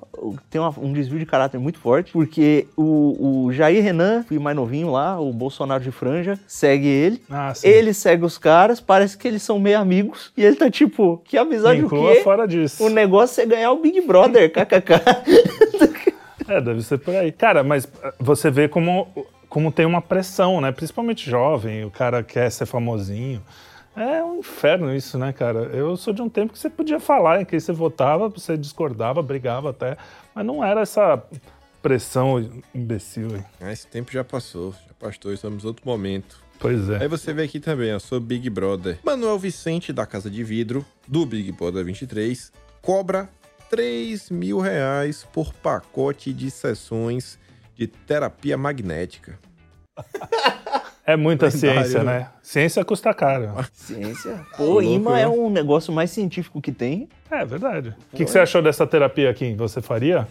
tem 0.51 0.61
uma- 0.61 0.75
um 0.79 0.93
desvio 0.93 1.19
de 1.19 1.25
caráter 1.27 1.59
muito 1.59 1.79
forte, 1.79 2.11
porque 2.13 2.67
o, 2.77 3.45
o 3.47 3.53
Jair 3.53 3.83
Renan, 3.83 4.25
filho 4.25 4.41
mais 4.41 4.57
novinho 4.57 4.91
lá, 4.91 5.19
o 5.21 5.33
Bolsonaro 5.33 5.83
de 5.83 5.91
franja, 5.93 6.39
segue 6.47 6.89
ele. 6.99 7.23
Ah, 7.31 7.55
sim. 7.55 7.69
Ele 7.69 7.95
segue 7.95 8.25
os 8.25 8.37
caras, 8.39 8.81
parece 8.81 9.17
que 9.17 9.27
eles 9.29 9.43
são 9.43 9.59
meio 9.59 9.79
amigos. 9.79 10.33
E 10.37 10.45
ele 10.45 10.57
tá 10.57 10.71
tipo, 10.71 11.23
que 11.25 11.37
amizade 11.39 11.81
o 11.83 11.87
Inclua 11.87 12.15
quê? 12.15 12.21
fora 12.23 12.47
disso. 12.47 12.85
O 12.85 12.89
negócio 12.89 13.41
é 13.43 13.47
ganhar 13.47 13.71
o 13.73 13.81
Big 13.81 14.01
Brother, 14.03 14.51
kkk. 14.53 14.93
É, 16.49 16.61
deve 16.61 16.83
ser 16.83 16.99
por 16.99 17.15
aí. 17.15 17.31
Cara, 17.33 17.63
mas 17.63 17.87
eh, 18.03 18.13
você 18.19 18.51
vê 18.51 18.69
como, 18.69 19.07
como 19.49 19.71
tem 19.71 19.85
uma 19.87 20.01
pressão, 20.01 20.61
né? 20.61 20.73
Principalmente 20.73 21.29
jovem, 21.29 21.85
o 21.85 21.91
cara 21.91 22.23
quer 22.23 22.51
ser 22.51 22.67
famosinho. 22.67 23.43
É 23.95 24.23
um 24.23 24.39
inferno 24.39 24.95
isso, 24.95 25.19
né, 25.19 25.33
cara? 25.33 25.71
Eu 25.75 25.97
sou 25.97 26.15
de 26.15 26.23
um 26.23 26.29
tempo 26.29 26.53
que 26.53 26.59
você 26.59 26.71
podia 26.71 27.01
falar 27.01 27.41
em 27.41 27.45
quem 27.45 27.59
você 27.59 27.73
votava, 27.73 28.29
você 28.29 28.57
discordava, 28.57 29.21
brigava 29.21 29.71
até, 29.71 29.97
mas 30.35 30.47
não 30.47 30.65
era 30.65 30.83
essa 30.83 31.21
pressão 31.83 32.49
imbecil. 32.75 33.37
hein? 33.37 33.45
Ah, 33.61 33.73
Esse 33.73 33.87
tempo 33.89 34.13
já 34.13 34.23
passou, 34.23 34.73
já 34.73 34.95
passou, 34.99 35.33
estamos 35.33 35.65
em 35.65 35.67
outro 35.67 35.83
momento. 35.85 36.41
Pois 36.59 36.91
Aí 36.91 37.05
é. 37.05 37.09
você 37.09 37.33
vê 37.33 37.45
aqui 37.45 37.61
também, 37.61 37.95
ó, 37.95 37.99
sobre 37.99 38.37
Big 38.37 38.51
Brother. 38.51 38.99
Manuel 39.05 39.39
Vicente, 39.39 39.93
da 39.93 40.05
Casa 40.05 40.29
de 40.29 40.43
Vidro, 40.43 40.85
do 41.07 41.25
Big 41.25 41.53
Brother 41.53 41.85
23, 41.85 42.53
cobra 42.83 43.29
3 43.71 44.31
mil 44.31 44.59
reais 44.59 45.27
por 45.33 45.53
pacote 45.53 46.33
de 46.33 46.51
sessões 46.51 47.39
de 47.77 47.87
terapia 47.87 48.57
magnética. 48.57 49.39
É 51.07 51.17
muita 51.17 51.47
Lendário, 51.47 51.81
ciência, 51.81 52.05
né? 52.05 52.19
né? 52.19 52.29
Ciência 52.43 52.85
custa 52.85 53.15
caro. 53.15 53.51
Ciência. 53.73 54.45
Pô, 54.59 54.65
louco, 54.65 54.83
imã 54.83 55.15
né? 55.15 55.23
é 55.23 55.29
um 55.29 55.49
negócio 55.49 55.91
mais 55.91 56.11
científico 56.11 56.61
que 56.61 56.71
tem. 56.71 57.09
É 57.31 57.45
verdade. 57.47 57.95
O 58.13 58.17
que, 58.17 58.27
que 58.27 58.31
você 58.31 58.39
achou 58.39 58.61
dessa 58.61 58.87
terapia 58.87 59.31
aqui? 59.31 59.55
Você 59.55 59.81
faria? 59.81 60.29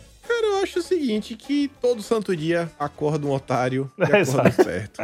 Eu 0.58 0.64
acho 0.64 0.80
o 0.80 0.82
seguinte, 0.82 1.36
que 1.36 1.70
todo 1.82 2.02
santo 2.02 2.36
dia 2.36 2.70
acorda 2.80 3.26
um 3.28 3.32
otário 3.32 3.92
e 3.98 4.02
É, 4.02 4.06
acorda 4.06 4.20
exato. 4.20 4.64
certo. 4.64 5.02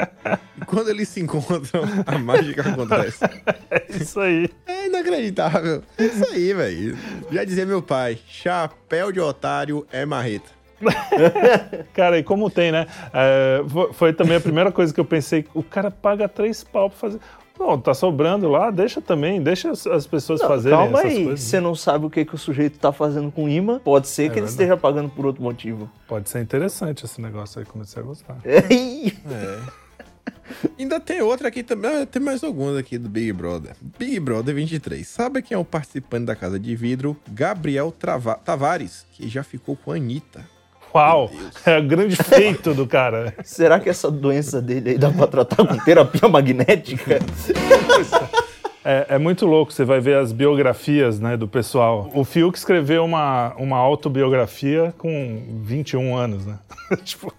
E 0.61 0.65
quando 0.65 0.89
eles 0.89 1.07
se 1.09 1.19
encontram, 1.21 1.83
a 2.05 2.17
mágica 2.17 2.61
acontece. 2.69 3.23
É 3.69 3.85
isso 3.91 4.19
aí. 4.19 4.49
É 4.65 4.87
inacreditável. 4.87 5.83
É 5.97 6.03
isso 6.05 6.25
aí, 6.31 6.53
velho. 6.53 6.97
Já 7.31 7.43
dizia 7.43 7.65
meu 7.65 7.81
pai, 7.81 8.17
chapéu 8.27 9.11
de 9.11 9.19
otário 9.19 9.85
é 9.91 10.05
marreta. 10.05 10.49
Cara, 11.93 12.17
e 12.19 12.23
como 12.23 12.49
tem, 12.49 12.71
né? 12.71 12.87
É, 13.13 13.63
fo- 13.69 13.93
foi 13.93 14.11
também 14.11 14.35
a 14.35 14.41
primeira 14.41 14.71
coisa 14.71 14.93
que 14.93 14.99
eu 14.99 15.05
pensei. 15.05 15.45
O 15.53 15.63
cara 15.63 15.89
paga 15.91 16.27
três 16.27 16.63
pau 16.63 16.89
pra 16.89 16.99
fazer. 16.99 17.19
Não, 17.59 17.79
tá 17.79 17.93
sobrando 17.93 18.47
lá, 18.49 18.71
deixa 18.71 18.99
também, 19.01 19.41
deixa 19.41 19.69
as, 19.71 19.85
as 19.87 20.07
pessoas 20.07 20.41
Não, 20.41 20.47
fazerem 20.47 20.77
calma 20.77 20.99
essas 20.99 21.11
aí, 21.11 21.23
coisas. 21.23 21.39
você 21.41 21.59
não 21.61 21.75
sabe 21.75 22.05
o 22.05 22.09
que, 22.09 22.25
que 22.25 22.35
o 22.35 22.37
sujeito 22.37 22.79
tá 22.79 22.91
fazendo 22.91 23.31
com 23.31 23.47
imã. 23.47 23.79
Pode 23.79 24.07
ser 24.07 24.23
que 24.23 24.39
ele 24.39 24.47
verdade. 24.47 24.51
esteja 24.51 24.75
pagando 24.77 25.09
por 25.09 25.25
outro 25.25 25.41
motivo. 25.43 25.89
Pode 26.07 26.29
ser 26.29 26.41
interessante 26.41 27.05
esse 27.05 27.21
negócio 27.21 27.59
aí, 27.59 27.65
comecei 27.65 28.01
a 28.01 28.05
gostar. 28.05 28.37
É. 28.45 29.83
Ainda 30.77 30.99
tem 30.99 31.21
outra 31.21 31.47
aqui 31.47 31.63
também. 31.63 31.89
Ah, 32.01 32.05
tem 32.05 32.21
mais 32.21 32.43
algumas 32.43 32.77
aqui 32.77 32.97
do 32.97 33.09
Big 33.09 33.31
Brother. 33.33 33.75
Big 33.97 34.19
Brother 34.19 34.53
23. 34.55 35.05
Sabe 35.07 35.41
quem 35.41 35.55
é 35.55 35.57
o 35.57 35.65
participante 35.65 36.25
da 36.25 36.35
Casa 36.35 36.59
de 36.59 36.75
Vidro? 36.75 37.15
Gabriel 37.29 37.91
Trava- 37.91 38.35
Tavares, 38.35 39.05
que 39.13 39.27
já 39.29 39.43
ficou 39.43 39.75
com 39.75 39.91
a 39.91 39.95
Anitta. 39.95 40.45
Uau! 40.93 41.31
É 41.65 41.79
o 41.79 41.83
grande 41.83 42.15
feito 42.15 42.73
do 42.73 42.85
cara. 42.85 43.33
Será 43.43 43.79
que 43.79 43.89
essa 43.89 44.11
doença 44.11 44.61
dele 44.61 44.91
aí 44.91 44.97
dá 44.97 45.09
pra 45.09 45.27
tratar 45.27 45.65
com 45.65 45.77
terapia 45.77 46.29
magnética? 46.29 47.19
É, 48.85 49.05
é 49.11 49.17
muito 49.17 49.45
louco, 49.45 49.71
você 49.71 49.85
vai 49.85 50.01
ver 50.01 50.17
as 50.17 50.33
biografias 50.33 51.17
né, 51.17 51.37
do 51.37 51.47
pessoal. 51.47 52.11
O 52.13 52.25
Fiuk 52.25 52.57
escreveu 52.57 53.05
uma, 53.05 53.53
uma 53.57 53.77
autobiografia 53.77 54.93
com 54.97 55.61
21 55.63 56.15
anos, 56.17 56.45
né? 56.45 56.59
tipo, 57.01 57.33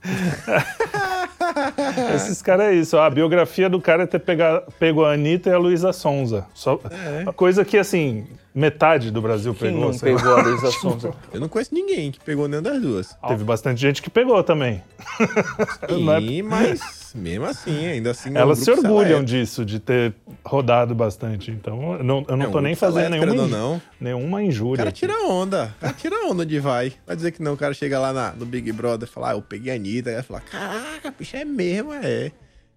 Esses 2.14 2.40
caras 2.42 2.66
é 2.66 2.75
isso. 2.75 2.96
A 2.99 3.08
biografia 3.11 3.68
do 3.68 3.80
cara 3.80 4.04
é 4.04 4.06
ter 4.06 4.18
pega, 4.18 4.62
pego 4.78 5.04
a 5.04 5.12
Anitta 5.12 5.50
e 5.50 5.52
a 5.52 5.58
Luísa 5.58 5.92
Sonza. 5.92 6.46
Só, 6.54 6.80
É. 6.90 7.30
Coisa 7.32 7.64
que, 7.64 7.76
assim, 7.76 8.26
metade 8.54 9.11
do 9.11 9.20
Brasil 9.20 9.54
Quem 9.54 9.70
pegou. 9.73 9.87
não 9.87 9.92
sei 9.92 10.12
lá. 10.12 10.18
pegou 10.18 10.37
a 10.37 10.42
Luísa 10.42 10.70
Sonza? 10.80 11.11
Eu 11.32 11.40
não 11.40 11.49
conheço 11.49 11.75
ninguém 11.75 12.11
que 12.12 12.20
pegou 12.20 12.46
nenhuma 12.49 12.70
das 12.70 12.80
duas. 12.80 13.16
Teve 13.28 13.44
bastante 13.44 13.80
gente 13.80 14.00
que 14.02 14.11
pegou 14.11 14.42
também. 14.42 14.82
Não 15.90 16.12
é- 16.14 16.20
Sim, 16.20 16.42
mas 16.42 17.03
mesmo 17.14 17.47
assim, 17.47 17.87
ainda 17.87 18.11
assim. 18.11 18.37
é 18.37 18.40
Elas 18.40 18.59
se 18.59 18.71
orgulham 18.71 19.23
disso, 19.23 19.64
de 19.64 19.78
ter 19.78 20.14
rodado 20.44 20.94
bastante. 20.94 21.50
Então, 21.50 21.94
eu 21.94 22.04
não, 22.04 22.25
eu 22.28 22.37
não 22.37 22.47
É 22.47 22.50
tô 22.50 22.61
nem 22.61 22.75
fazendo 22.75 23.11
nenhuma, 23.12 23.35
inju- 23.35 23.47
não. 23.49 23.83
nenhuma 24.00 24.38
O 24.38 24.40
injúria. 24.40 24.76
cara 24.78 24.88
aqui. 24.90 24.99
tira 25.00 25.14
onda. 25.28 25.75
O 25.78 25.80
cara 25.80 25.92
tira 25.94 26.16
onda 26.26 26.44
de 26.44 26.59
vai. 26.59 26.92
Vai 27.06 27.14
dizer 27.16 27.30
que 27.33 27.42
não. 27.42 27.54
O 27.54 27.56
cara 27.56 27.73
chega 27.73 27.99
lá 27.99 28.12
na- 28.12 28.33
no 28.33 28.44
Big 28.44 28.71
Brother 28.73 29.09
e 29.09 29.11
fala, 29.12 29.30
ah, 29.30 29.35
eu 29.35 29.42
peguei 29.42 29.73
a 29.73 29.76
Anitta. 29.76 30.11
Aí 30.11 30.14
vai 30.16 30.25
falar, 30.25 30.40
caraca, 30.40 31.14
bicho, 31.16 31.37
é 31.37 31.44
mesmo, 31.44 31.92
é. 31.92 32.33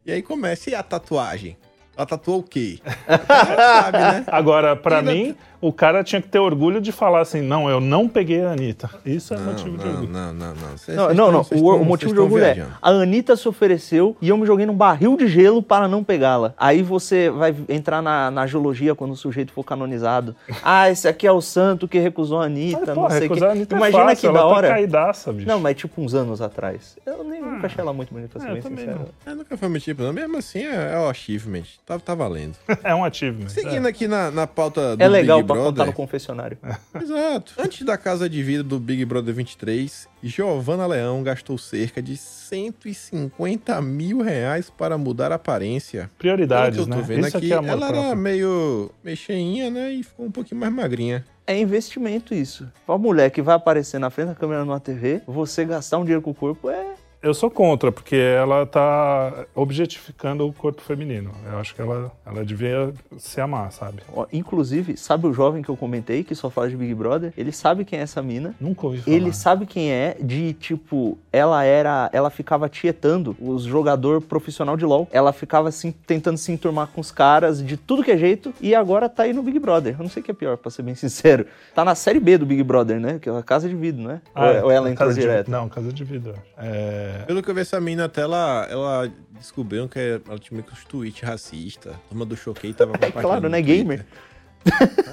E 0.05 0.11
aí 0.11 0.21
começa, 0.21 0.69
e 0.69 0.75
a 0.75 0.83
tatuagem? 0.83 1.57
Ela 1.97 2.05
tatuou 2.05 2.39
o 2.39 2.43
quê? 2.43 2.79
O 2.85 3.57
sabe, 3.57 3.97
né? 3.97 4.23
Agora, 4.27 4.75
pra 4.75 4.99
Ainda- 4.99 5.11
mim, 5.11 5.35
o 5.61 5.71
cara 5.73 6.03
tinha 6.03 6.21
que 6.21 6.27
ter 6.27 6.39
orgulho 6.39 6.79
de 6.81 6.91
falar 6.91 7.21
assim: 7.21 7.41
não, 7.41 7.69
eu 7.69 7.79
não 7.79 8.07
peguei 8.07 8.43
a 8.43 8.51
Anitta. 8.51 8.89
Isso 9.05 9.33
é 9.33 9.37
Não, 9.37 9.45
motivo 9.45 9.77
de 9.77 9.85
não, 9.85 9.91
orgulho. 9.93 10.09
não, 10.11 10.33
não, 10.33 10.47
não. 10.55 10.77
Vocês- 10.77 10.97
Não, 10.97 11.05
vocês 11.05 11.17
não, 11.17 11.31
não. 11.31 11.41
O, 11.41 11.45
tão- 11.45 11.81
o 11.81 11.85
motivo 11.85 12.13
de 12.13 12.19
orgulho 12.19 12.43
é: 12.43 12.53
viajando. 12.53 12.75
a 12.81 12.89
Anitta 12.89 13.35
se 13.35 13.47
ofereceu 13.47 14.15
e 14.21 14.29
eu 14.29 14.37
me 14.37 14.45
joguei 14.45 14.65
num 14.65 14.75
barril 14.75 15.15
de 15.17 15.27
gelo 15.27 15.61
para 15.63 15.87
não 15.87 16.03
pegá-la. 16.03 16.53
Aí 16.57 16.81
você 16.81 17.29
vai 17.29 17.55
entrar 17.69 18.01
na, 18.01 18.29
na 18.31 18.45
geologia 18.47 18.93
quando 18.95 19.11
o 19.11 19.15
sujeito 19.15 19.51
for 19.51 19.63
canonizado. 19.63 20.35
Ah, 20.69 20.89
esse 20.89 21.07
aqui 21.07 21.25
é 21.25 21.31
o 21.31 21.39
santo 21.41 21.87
que 21.87 21.97
recusou 21.99 22.41
a 22.41 22.45
Anitta, 22.45 22.79
Mas, 22.79 22.87
não 22.89 23.03
pô, 23.03 23.09
sei 23.09 23.19
o 23.19 23.21
recusar 23.21 23.49
a. 23.49 23.51
Anitta 23.53 23.75
é 23.75 23.77
Imagina 23.77 24.03
fácil, 24.05 24.17
que 24.29 24.33
da 24.33 24.39
tá 24.39 24.45
hora. 24.45 24.67
caidaça, 24.69 25.31
bicho. 25.33 25.47
Não, 25.47 25.59
mas 25.59 25.75
tipo 25.77 26.01
uns 26.01 26.13
anos 26.13 26.41
atrás. 26.41 26.97
Eu 27.05 27.23
nem 27.23 27.41
nunca 27.41 27.67
achei 27.67 27.81
ela 27.81 27.93
muito 27.93 28.13
bonita, 28.13 28.37
pra 28.37 28.41
ser 28.41 28.47
É, 28.47 28.49
eu 28.49 28.53
bem 28.55 28.61
também 28.63 28.85
sincero. 28.85 28.99
não. 29.25 29.31
É, 29.31 29.35
nunca 29.35 29.55
foi 29.57 29.69
meu 29.69 29.79
tipo, 29.81 30.03
não. 30.03 30.11
Mesmo 30.13 30.37
assim, 30.37 30.59
é, 30.65 30.93
é 30.93 30.99
o 30.99 31.07
achievement. 31.09 31.63
Tá, 31.85 31.97
tá 31.99 32.13
valendo. 32.15 32.55
É 32.83 32.93
um 32.93 33.03
achievement. 33.03 33.49
Seguindo 33.49 33.85
aqui 33.87 34.07
na, 34.07 34.29
na 34.31 34.45
pauta 34.47 34.95
do 34.97 35.01
É 35.03 35.07
legal 35.07 35.39
Big 35.47 35.53
pra 35.53 35.55
Brother. 35.55 35.71
contar 35.71 35.85
no 35.85 35.93
confessionário. 35.93 36.57
Exato. 37.01 37.53
Antes 37.57 37.85
da 37.85 37.97
casa 37.97 38.29
de 38.29 38.43
vida 38.43 38.63
do 38.63 38.79
Big 38.79 39.03
Brother 39.05 39.33
23, 39.33 40.07
Giovanna 40.21 40.85
Leão 40.85 41.23
gastou 41.23 41.57
cerca 41.57 42.01
de 42.01 42.15
150 42.17 43.81
mil 43.81 44.21
reais 44.21 44.69
para 44.69 44.97
mudar 44.97 45.31
a 45.31 45.35
aparência. 45.35 46.09
Prioridades, 46.17 46.77
Pelo 46.77 46.87
que 46.87 46.93
eu 46.93 46.95
tô 46.95 47.01
né? 47.01 47.07
vendo 47.15 47.27
Isso 47.27 47.37
aqui, 47.37 47.53
aqui 47.53 47.65
é 47.67 47.69
ela 47.71 47.85
era 47.87 47.93
próprio. 47.93 48.15
meio, 48.17 48.91
meio 49.03 49.17
cheinha, 49.17 49.69
né? 49.69 49.91
E 49.91 50.03
ficou 50.03 50.25
um 50.25 50.31
pouquinho 50.31 50.59
mais 50.59 50.71
magrinha. 50.73 51.25
É 51.45 51.57
investimento 51.57 52.33
isso. 52.33 52.69
Pra 52.85 52.97
mulher 52.97 53.29
que 53.31 53.41
vai 53.41 53.55
aparecer 53.55 53.99
na 53.99 54.09
frente 54.09 54.27
da 54.27 54.35
câmera 54.35 54.65
numa 54.65 54.79
TV, 54.79 55.21
você 55.25 55.63
gastar 55.63 55.97
um 55.97 56.01
dinheiro 56.03 56.21
com 56.21 56.31
o 56.31 56.35
corpo 56.35 56.69
é. 56.69 56.95
Eu 57.27 57.33
sou 57.33 57.51
contra, 57.51 57.91
porque 57.91 58.15
ela 58.15 58.65
tá 58.65 59.45
objetificando 59.53 60.47
o 60.47 60.53
corpo 60.53 60.81
feminino. 60.81 61.31
Eu 61.51 61.57
acho 61.59 61.75
que 61.75 61.81
ela, 61.81 62.09
ela 62.25 62.45
devia 62.45 62.93
se 63.17 63.41
amar, 63.41 63.69
sabe? 63.73 64.01
Ó, 64.13 64.25
Inclusive, 64.31 64.95
sabe 64.95 65.27
o 65.27 65.33
jovem 65.33 65.61
que 65.61 65.67
eu 65.67 65.75
comentei, 65.75 66.23
que 66.23 66.33
só 66.33 66.49
fala 66.49 66.69
de 66.69 66.77
Big 66.77 66.93
Brother? 66.93 67.33
Ele 67.37 67.51
sabe 67.51 67.83
quem 67.83 67.99
é 67.99 68.03
essa 68.03 68.21
mina. 68.21 68.55
Nunca 68.61 68.85
ouvi 68.85 68.99
falar. 69.01 69.13
Ele 69.13 69.33
sabe 69.33 69.65
quem 69.65 69.91
é, 69.91 70.15
de 70.21 70.53
tipo, 70.53 71.17
ela 71.31 71.65
era. 71.65 72.09
Ela 72.13 72.29
ficava 72.29 72.69
tietando 72.69 73.35
os 73.41 73.63
jogador 73.63 74.21
profissional 74.21 74.77
de 74.77 74.85
LOL. 74.85 75.05
Ela 75.11 75.33
ficava 75.33 75.67
assim, 75.67 75.91
tentando 75.91 76.37
se 76.37 76.51
enturmar 76.53 76.87
com 76.87 77.01
os 77.01 77.11
caras 77.11 77.61
de 77.61 77.75
tudo 77.75 78.05
que 78.05 78.11
é 78.11 78.17
jeito. 78.17 78.53
E 78.61 78.73
agora 78.73 79.09
tá 79.09 79.23
aí 79.23 79.33
no 79.33 79.43
Big 79.43 79.59
Brother. 79.59 79.95
Eu 79.99 80.03
não 80.03 80.09
sei 80.09 80.21
o 80.21 80.23
que 80.23 80.31
é 80.31 80.33
pior, 80.33 80.55
pra 80.55 80.71
ser 80.71 80.81
bem 80.81 80.95
sincero. 80.95 81.45
Tá 81.75 81.83
na 81.83 81.93
série 81.93 82.21
B 82.21 82.37
do 82.37 82.45
Big 82.45 82.63
Brother, 82.63 83.01
né? 83.01 83.19
Que 83.19 83.27
é 83.29 83.37
a 83.37 83.43
casa 83.43 83.67
de 83.67 83.75
vidro, 83.75 84.01
né? 84.07 84.21
Ah, 84.33 84.45
ou, 84.45 84.51
é, 84.51 84.63
ou 84.63 84.71
ela 84.71 84.89
entrou 84.89 85.07
casa 85.09 85.19
de- 85.19 85.27
direto? 85.27 85.51
Não, 85.51 85.67
casa 85.67 85.91
de 85.91 86.03
vidro. 86.05 86.33
É... 86.57 87.16
Pelo 87.25 87.41
que 87.43 87.49
eu 87.49 87.55
vi 87.55 87.61
essa 87.61 87.79
mina 87.79 88.05
até, 88.05 88.21
ela, 88.21 88.67
ela 88.69 89.11
descobriu 89.31 89.87
que 89.87 89.99
ela 90.27 90.37
tinha 90.39 90.57
meio 90.57 90.63
que 90.63 90.73
uns 90.73 90.83
tweets 90.85 91.21
racistas. 91.21 91.93
A 91.93 91.97
turma 92.09 92.25
do 92.25 92.35
Choquei 92.35 92.73
tava 92.73 92.91
compartilhando. 92.97 93.21
claro, 93.23 93.49
né? 93.49 93.61
Gamer. 93.61 94.05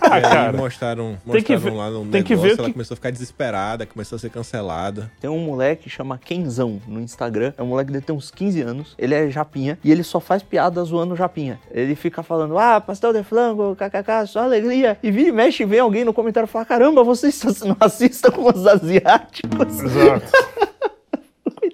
Ah, 0.01 0.15
aí 0.17 0.23
cara, 0.23 0.53
mostraram, 0.53 1.11
mostraram 1.25 1.33
tem 1.33 1.43
que 1.45 1.57
ver- 1.57 1.71
lá 1.73 1.89
no 1.89 2.07
tem 2.07 2.25
que 2.25 2.31
negócio, 2.31 2.51
ver 2.57 2.59
ela 2.59 2.67
que- 2.69 2.73
começou 2.73 2.95
a 2.95 2.97
ficar 2.97 3.11
desesperada, 3.13 3.87
começou 3.87 4.17
a 4.17 4.19
ser 4.19 4.29
cancelada. 4.31 5.13
Tem 5.21 5.31
um 5.31 5.39
moleque 5.39 5.85
que 5.85 5.91
chama 5.91 6.19
Kenzão 6.19 6.81
no 6.89 7.01
Instagram. 7.01 7.53
É 7.57 7.63
um 7.63 7.67
moleque 7.67 7.87
que 7.89 7.93
deve 7.93 8.05
ter 8.07 8.13
uns 8.13 8.33
15 8.33 8.61
anos. 8.63 8.95
Ele 8.99 9.15
é 9.15 9.31
japinha 9.31 9.79
e 9.85 9.93
ele 9.93 10.03
só 10.03 10.19
faz 10.19 10.43
piada 10.43 10.83
zoando 10.83 11.15
japinha. 11.15 11.61
Ele 11.71 11.95
fica 11.95 12.21
falando, 12.25 12.59
ah, 12.59 12.81
pastel 12.81 13.13
de 13.13 13.23
flango, 13.23 13.77
kkk, 13.77 14.27
só 14.27 14.41
alegria. 14.41 14.99
E 15.01 15.11
vira 15.13 15.29
e 15.29 15.33
mexe 15.33 15.63
e 15.63 15.67
vem 15.67 15.79
alguém 15.79 16.05
no 16.05 16.13
comentário 16.13 16.47
e 16.49 16.51
fala, 16.51 16.65
caramba, 16.65 17.05
você 17.05 17.29
está 17.29 17.53
sendo 17.53 17.77
racista 17.81 18.33
com 18.33 18.49
os 18.49 18.67
asiáticos. 18.67 19.81
Exato. 19.81 20.33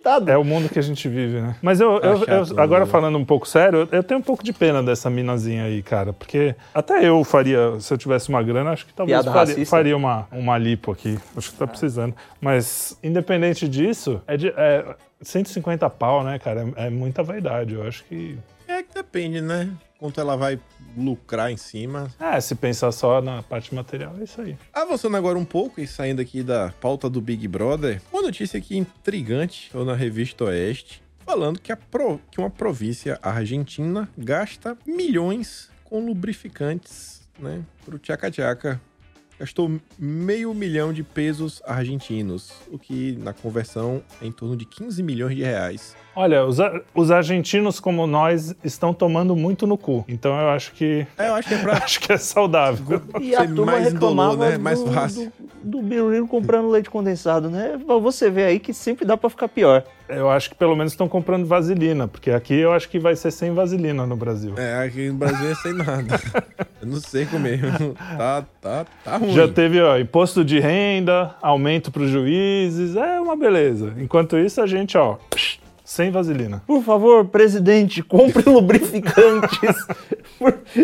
Coitado. 0.01 0.31
É 0.31 0.37
o 0.39 0.43
mundo 0.45 0.69
que 0.69 0.79
a 0.79 0.83
gente 0.83 1.07
vive, 1.09 1.41
né? 1.41 1.57
Mas 1.61 1.81
eu, 1.81 1.99
eu- 2.01 2.25
chato, 2.25 2.53
eu- 2.55 2.61
agora 2.61 2.85
né? 2.87 2.91
falando 2.91 3.19
um 3.19 3.25
pouco 3.25 3.47
sério, 3.47 3.81
eu, 3.81 3.99
eu 3.99 4.03
tenho 4.03 4.19
um 4.19 4.23
pouco 4.23 4.43
de 4.43 4.53
pena 4.53 4.83
dessa 4.83 5.11
minazinha 5.11 5.65
aí, 5.65 5.83
cara. 5.83 6.13
Porque 6.13 6.55
até 6.75 7.07
eu 7.07 7.23
faria, 7.23 7.79
se 7.81 7.93
eu 7.93 7.99
tivesse 7.99 8.31
uma 8.31 8.43
grana, 8.43 8.71
acho 8.71 8.87
que 8.87 8.95
talvez 8.95 9.21
Piada 9.23 9.33
faria, 9.33 9.67
faria 9.67 9.97
uma, 9.97 10.27
uma 10.33 10.57
lipo 10.57 10.91
aqui. 10.91 11.19
Acho 11.37 11.53
que 11.53 11.59
tá 11.59 11.67
precisando. 11.67 12.15
Mas, 12.41 12.99
independente 13.03 13.69
disso, 13.69 14.23
é, 14.27 14.37
de, 14.37 14.49
é 14.57 14.85
150 15.21 15.89
pau, 15.91 16.25
né, 16.25 16.39
cara? 16.39 16.67
É, 16.77 16.87
é 16.87 16.91
muita 16.91 17.23
vaidade. 17.23 17.75
Eu 17.75 17.87
acho 17.87 18.03
que. 18.05 18.39
É 18.67 18.83
que 18.83 18.95
depende, 18.95 19.41
né? 19.43 19.69
Quanto 20.01 20.19
ela 20.19 20.35
vai 20.35 20.59
lucrar 20.97 21.53
em 21.53 21.59
cima. 21.59 22.11
É, 22.19 22.41
se 22.41 22.55
pensar 22.55 22.91
só 22.91 23.21
na 23.21 23.43
parte 23.43 23.75
material, 23.75 24.17
é 24.19 24.25
isso 24.25 24.41
aí. 24.41 24.57
Avançando 24.73 25.15
agora 25.15 25.39
um 25.39 25.45
pouco 25.45 25.79
e 25.79 25.87
saindo 25.87 26.23
aqui 26.23 26.43
da 26.43 26.73
pauta 26.81 27.09
do 27.11 27.21
Big 27.21 27.47
Brother, 27.47 28.01
uma 28.11 28.23
notícia 28.23 28.57
aqui 28.57 28.79
intrigante, 28.79 29.67
estou 29.67 29.85
na 29.85 29.95
revista 29.95 30.45
Oeste, 30.45 31.03
falando 31.27 31.61
que, 31.61 31.71
a 31.71 31.77
pro- 31.77 32.19
que 32.31 32.41
uma 32.41 32.49
província 32.49 33.19
argentina 33.23 34.09
gasta 34.17 34.75
milhões 34.87 35.69
com 35.85 36.01
lubrificantes, 36.07 37.21
né, 37.39 37.63
pro 37.85 37.99
tchaca-tchaca. 37.99 38.81
Gastou 39.41 39.81
meio 39.99 40.53
milhão 40.53 40.93
de 40.93 41.03
pesos 41.03 41.63
argentinos, 41.65 42.53
o 42.71 42.79
que 42.79 43.17
na 43.23 43.33
conversão 43.33 44.03
é 44.21 44.27
em 44.27 44.33
torno 44.33 44.55
de 44.55 44.67
15 44.67 45.03
milhões 45.03 45.35
de 45.35 45.43
reais. 45.43 45.97
Olha, 46.15 46.45
os, 46.45 46.59
os 46.95 47.11
argentinos 47.11 47.81
como 47.81 48.07
nós 48.07 48.55
estão 48.63 48.93
tomando 48.93 49.35
muito 49.35 49.67
no 49.67 49.79
cu. 49.79 50.05
Então 50.07 50.39
eu 50.39 50.51
acho 50.51 50.73
que. 50.73 51.07
É, 51.17 51.29
eu 51.29 51.35
acho 51.35 51.49
que 51.49 51.55
é 51.55 51.59
pra 51.59 51.73
Acho 51.83 52.01
que 52.01 52.13
é 52.13 52.19
saudável. 52.19 53.03
E 53.19 53.35
a 53.35 53.41
ser 53.41 53.55
turma 53.55 53.73
mais 53.73 53.93
reclamava 53.93 54.35
indolor, 54.35 54.51
né? 54.51 54.59
Mais 54.59 54.79
do, 54.79 54.93
fácil. 54.93 55.33
do, 55.63 55.81
do 55.81 56.27
comprando 56.27 56.69
leite 56.69 56.91
condensado, 56.91 57.49
né? 57.49 57.81
Você 58.03 58.29
vê 58.29 58.45
aí 58.45 58.61
que 58.61 58.75
sempre 58.75 59.07
dá 59.07 59.17
pra 59.17 59.31
ficar 59.31 59.49
pior. 59.49 59.85
Eu 60.11 60.31
acho 60.31 60.51
que 60.51 60.57
pelo 60.57 60.77
menos 60.77 60.93
estão 60.93 61.09
comprando 61.09 61.47
vaselina, 61.47 62.09
porque 62.09 62.31
aqui 62.31 62.55
eu 62.55 62.73
acho 62.73 62.89
que 62.89 62.99
vai 62.99 63.15
ser 63.15 63.31
sem 63.31 63.53
vaselina 63.53 64.07
no 64.07 64.17
Brasil. 64.17 64.55
É, 64.57 64.85
aqui 64.85 65.09
no 65.09 65.15
Brasil 65.15 65.51
é 65.51 65.55
sem 65.55 65.73
nada. 65.73 66.21
Eu 66.81 66.87
não 66.87 67.01
sei 67.01 67.27
comer. 67.27 67.61
Tá, 68.17 68.45
tá, 68.61 68.87
tá 69.05 69.17
ruim. 69.19 69.33
Já 69.33 69.47
teve 69.47 69.81
ó, 69.81 69.99
imposto 69.99 70.43
de 70.45 70.59
renda, 70.59 71.37
aumento 71.43 71.93
para 71.93 72.03
os 72.03 72.11
juízes, 72.11 72.97
é 72.97 73.21
uma 73.21 73.37
beleza. 73.37 73.95
Enquanto 73.99 74.39
isso, 74.39 74.63
a 74.63 74.67
gente, 74.67 74.97
ó, 74.97 75.19
sem 75.85 76.11
vaselina. 76.11 76.63
Por 76.67 76.83
favor, 76.83 77.27
presidente, 77.27 78.03
compre 78.03 78.43
lubrificantes. 78.49 79.77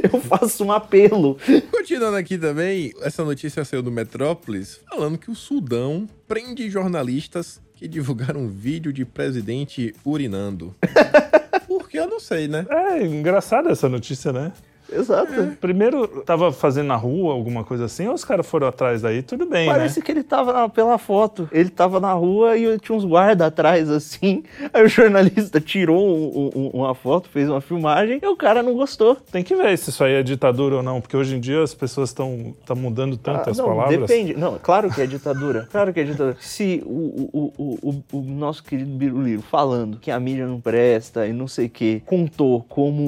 Eu 0.02 0.20
faço 0.20 0.64
um 0.64 0.72
apelo. 0.72 1.38
Continuando 1.70 2.16
aqui 2.16 2.36
também, 2.36 2.92
essa 3.00 3.24
notícia 3.24 3.64
saiu 3.64 3.82
do 3.82 3.90
Metrópolis 3.90 4.80
falando 4.90 5.16
que 5.16 5.30
o 5.30 5.34
Sudão 5.34 6.08
prende 6.26 6.68
jornalistas 6.68 7.60
que 7.76 7.86
divulgaram 7.86 8.40
um 8.40 8.48
vídeo 8.48 8.92
de 8.92 9.04
presidente 9.04 9.94
urinando. 10.04 10.74
Porque 11.68 11.98
eu 11.98 12.08
não 12.08 12.18
sei, 12.18 12.48
né? 12.48 12.66
É 12.68 13.06
engraçada 13.06 13.70
essa 13.70 13.88
notícia, 13.88 14.32
né? 14.32 14.52
Exato. 14.92 15.32
Primeiro, 15.60 16.06
tava 16.24 16.52
fazendo 16.52 16.86
na 16.88 16.96
rua 16.96 17.32
alguma 17.32 17.64
coisa 17.64 17.84
assim, 17.86 18.06
ou 18.08 18.14
os 18.14 18.24
caras 18.24 18.46
foram 18.46 18.66
atrás 18.66 19.02
daí, 19.02 19.22
tudo 19.22 19.46
bem, 19.46 19.66
Parece 19.68 19.98
né? 20.00 20.04
que 20.04 20.12
ele 20.12 20.22
tava 20.22 20.52
na- 20.52 20.68
pela 20.68 20.96
foto. 20.98 21.48
Ele 21.52 21.68
tava 21.70 21.98
na 22.00 22.12
rua 22.12 22.56
e 22.56 22.78
tinha 22.78 22.96
uns 22.96 23.04
guardas 23.04 23.46
atrás, 23.46 23.90
assim. 23.90 24.42
Aí 24.72 24.84
o 24.84 24.88
jornalista 24.88 25.60
tirou 25.60 26.06
um- 26.06 26.50
um- 26.54 26.70
uma 26.80 26.94
foto, 26.94 27.28
fez 27.28 27.48
uma 27.48 27.60
filmagem 27.60 28.20
e 28.22 28.26
o 28.26 28.36
cara 28.36 28.62
não 28.62 28.74
gostou. 28.74 29.16
Tem 29.30 29.42
que 29.42 29.54
ver 29.54 29.76
se 29.78 29.90
isso 29.90 30.02
aí 30.04 30.14
é 30.14 30.22
ditadura 30.22 30.76
ou 30.76 30.82
não, 30.82 31.00
porque 31.00 31.16
hoje 31.16 31.34
em 31.36 31.40
dia 31.40 31.62
as 31.62 31.74
pessoas 31.74 32.10
estão 32.10 32.54
mudando 32.76 33.16
tanto 33.16 33.48
Ah, 33.48 33.50
as 33.50 33.58
não, 33.58 33.66
palavras. 33.66 34.00
Depende. 34.00 34.34
Não, 34.36 34.58
claro 34.58 34.90
que 34.90 35.00
é 35.00 35.06
ditadura. 35.06 35.66
Claro 35.76 35.92
que 35.92 36.00
é 36.00 36.04
ditadura. 36.04 36.36
Se 36.40 36.82
o, 36.86 37.28
o, 37.32 37.52
o, 37.82 38.02
o, 38.12 38.20
nosso 38.22 38.62
querido 38.64 38.90
Biruliro 38.90 39.42
falando 39.42 39.98
que 39.98 40.10
a 40.10 40.18
mídia 40.18 40.46
não 40.46 40.60
presta 40.60 41.26
e 41.26 41.32
não 41.32 41.46
sei 41.46 41.66
o 41.66 41.70
quê, 41.70 42.02
contou 42.06 42.64
como 42.68 43.02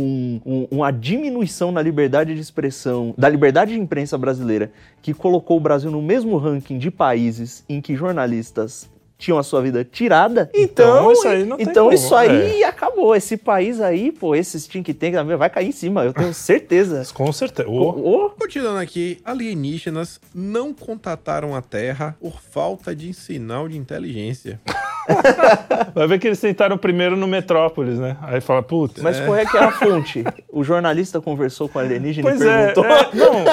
um- 0.45 0.67
uma 0.71 0.91
diminuição 0.91 1.68
na 1.73 1.83
liberdade 1.83 2.35
de 2.35 2.41
expressão, 2.41 3.15
da 3.17 3.29
liberdade 3.29 3.73
de 3.73 3.81
imprensa 3.81 4.17
brasileira, 4.19 4.71
que 5.03 5.15
colocou 5.15 5.57
o 5.57 5.61
Brasil 5.61 5.91
no 5.91 6.03
mesmo 6.03 6.37
ranking 6.37 6.79
de 6.79 6.91
países 6.91 7.65
em 7.69 7.81
que 7.81 7.97
jornalistas 7.97 8.89
tinham 9.19 9.37
a 9.37 9.43
sua 9.43 9.61
vida 9.61 9.85
tirada. 9.85 10.49
Então, 10.55 11.11
Então, 11.11 11.13
isso 11.13 11.29
aí 11.29 11.45
não 11.45 11.57
tem 11.57 11.67
então 11.67 11.85
como, 11.87 11.95
isso 11.95 12.15
aí 12.15 12.63
acabou. 12.65 13.17
Esse 13.17 13.37
país 13.37 13.81
aí, 13.81 14.13
pô, 14.13 14.35
esses 14.35 14.67
think 14.67 14.95
tank 14.95 15.15
vai 15.37 15.51
cair 15.51 15.69
em 15.69 15.73
cima, 15.73 16.05
eu 16.05 16.13
tenho 16.13 16.33
certeza. 16.33 17.03
Com 17.13 17.31
certeza. 17.33 17.69
Ô, 17.69 18.27
Ô, 18.27 18.31
Continuando 18.31 18.79
aqui, 18.79 19.21
alienígenas 19.25 20.21
não 20.33 20.73
contataram 20.73 21.55
a 21.55 21.61
Terra 21.61 22.17
por 22.21 22.41
falta 22.41 22.95
de 22.95 23.13
sinal 23.13 23.69
de 23.69 23.77
inteligência. 23.77 24.61
Vai 25.95 26.07
ver 26.07 26.19
que 26.19 26.27
eles 26.29 26.39
tentaram 26.39 26.77
primeiro 26.77 27.17
no 27.17 27.27
Metrópolis, 27.27 27.99
né? 27.99 28.19
Aí 28.21 28.43
fala, 28.43 28.63
putz. 28.63 29.03
mas 29.03 29.19
qual 29.19 29.35
é 29.37 29.47
que 29.47 29.57
é 29.57 29.61
a 29.65 29.73
fonte? 29.73 30.23
O 30.51 30.65
jornalista 30.65 31.21
conversou 31.21 31.69
com 31.69 31.79
o 31.79 31.83
alienígena 31.83 32.29
Pois 32.29 32.41
e 32.41 32.49
é, 32.49 32.73
perguntou. 32.73 32.85
é, 32.85 33.11
não. 33.15 33.45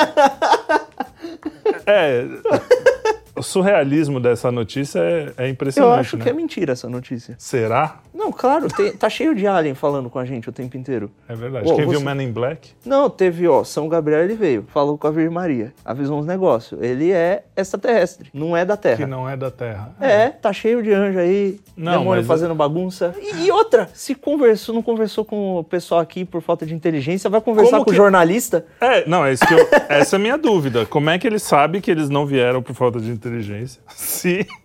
É, 1.85 2.25
o 3.35 3.43
surrealismo 3.43 4.19
dessa 4.19 4.51
notícia 4.51 4.99
é, 4.99 5.33
é 5.37 5.45
Eu 5.45 5.49
impressionante, 5.49 5.99
acho 5.99 6.17
né? 6.17 6.23
que 6.23 6.29
é 6.29 6.33
mentira 6.33 6.73
essa 6.73 6.89
notícia. 6.89 7.35
Será? 7.37 7.99
Não, 8.13 8.31
claro, 8.31 8.67
tem- 8.69 8.93
tá 8.93 9.09
cheio 9.09 9.35
de 9.35 9.45
alien 9.45 9.75
falando 9.75 10.09
com 10.09 10.17
a 10.17 10.23
gente 10.25 10.47
o 10.47 10.51
tempo 10.51 10.77
inteiro. 10.77 11.11
É 11.27 11.35
verdade. 11.35 11.69
Ô, 11.69 11.75
Quem 11.75 11.87
viu 11.87 11.99
você- 11.99 12.05
Man 12.05 12.23
in 12.23 12.31
Black? 12.31 12.71
Não, 12.85 13.09
teve, 13.09 13.45
ó, 13.47 13.63
São 13.63 13.89
Gabriel 13.89 14.21
ele 14.23 14.35
veio, 14.35 14.65
falou 14.73 14.97
com 14.97 15.05
a 15.07 15.11
Virgem 15.11 15.29
Maria, 15.33 15.73
avisou 15.83 16.17
uns 16.19 16.25
negócios. 16.25 16.81
Ele 16.81 17.11
é 17.11 17.43
extraterrestre, 17.57 18.29
não 18.33 18.55
é 18.55 18.63
da 18.63 18.77
Terra. 18.77 18.97
Que 18.97 19.05
não 19.05 19.29
é 19.29 19.35
da 19.35 19.51
Terra. 19.51 19.93
É, 19.99 20.29
tá 20.29 20.53
cheio 20.53 20.81
de 20.81 20.93
anjo 20.93 21.19
aí, 21.19 21.59
Não, 21.75 21.91
demônio 21.91 22.21
mas- 22.21 22.27
fazendo 22.27 22.55
bagunça. 22.55 23.13
E, 23.21 23.45
e 23.47 23.51
outra, 23.51 23.89
se 23.93 24.15
conversou, 24.15 24.73
não 24.73 24.81
conversou 24.81 25.25
com 25.25 25.57
o 25.57 25.63
pessoal 25.63 25.99
aqui 25.99 26.23
por 26.23 26.41
falta 26.41 26.65
de 26.65 26.73
inteligência, 26.73 27.29
vai 27.29 27.41
conversar 27.41 27.71
Como 27.71 27.83
com 27.85 27.89
o 27.89 27.93
que- 27.93 27.97
jornalista? 27.97 28.65
É, 28.79 29.07
não, 29.07 29.25
é 29.25 29.33
isso 29.33 29.45
que 29.45 29.53
eu, 29.53 29.67
essa 29.89 30.15
é 30.15 30.17
a 30.17 30.19
minha 30.19 30.37
dúvida. 30.37 30.85
Como 30.85 31.09
é 31.09 31.19
que 31.19 31.27
ele 31.27 31.39
sabe 31.39 31.81
que 31.81 31.91
eles 31.91 32.09
não 32.09 32.25
vieram 32.25 32.61
por 32.63 32.73
falta 32.73 32.97
de 32.99 33.09
inteligência? 33.09 33.24
Se. 33.89 34.45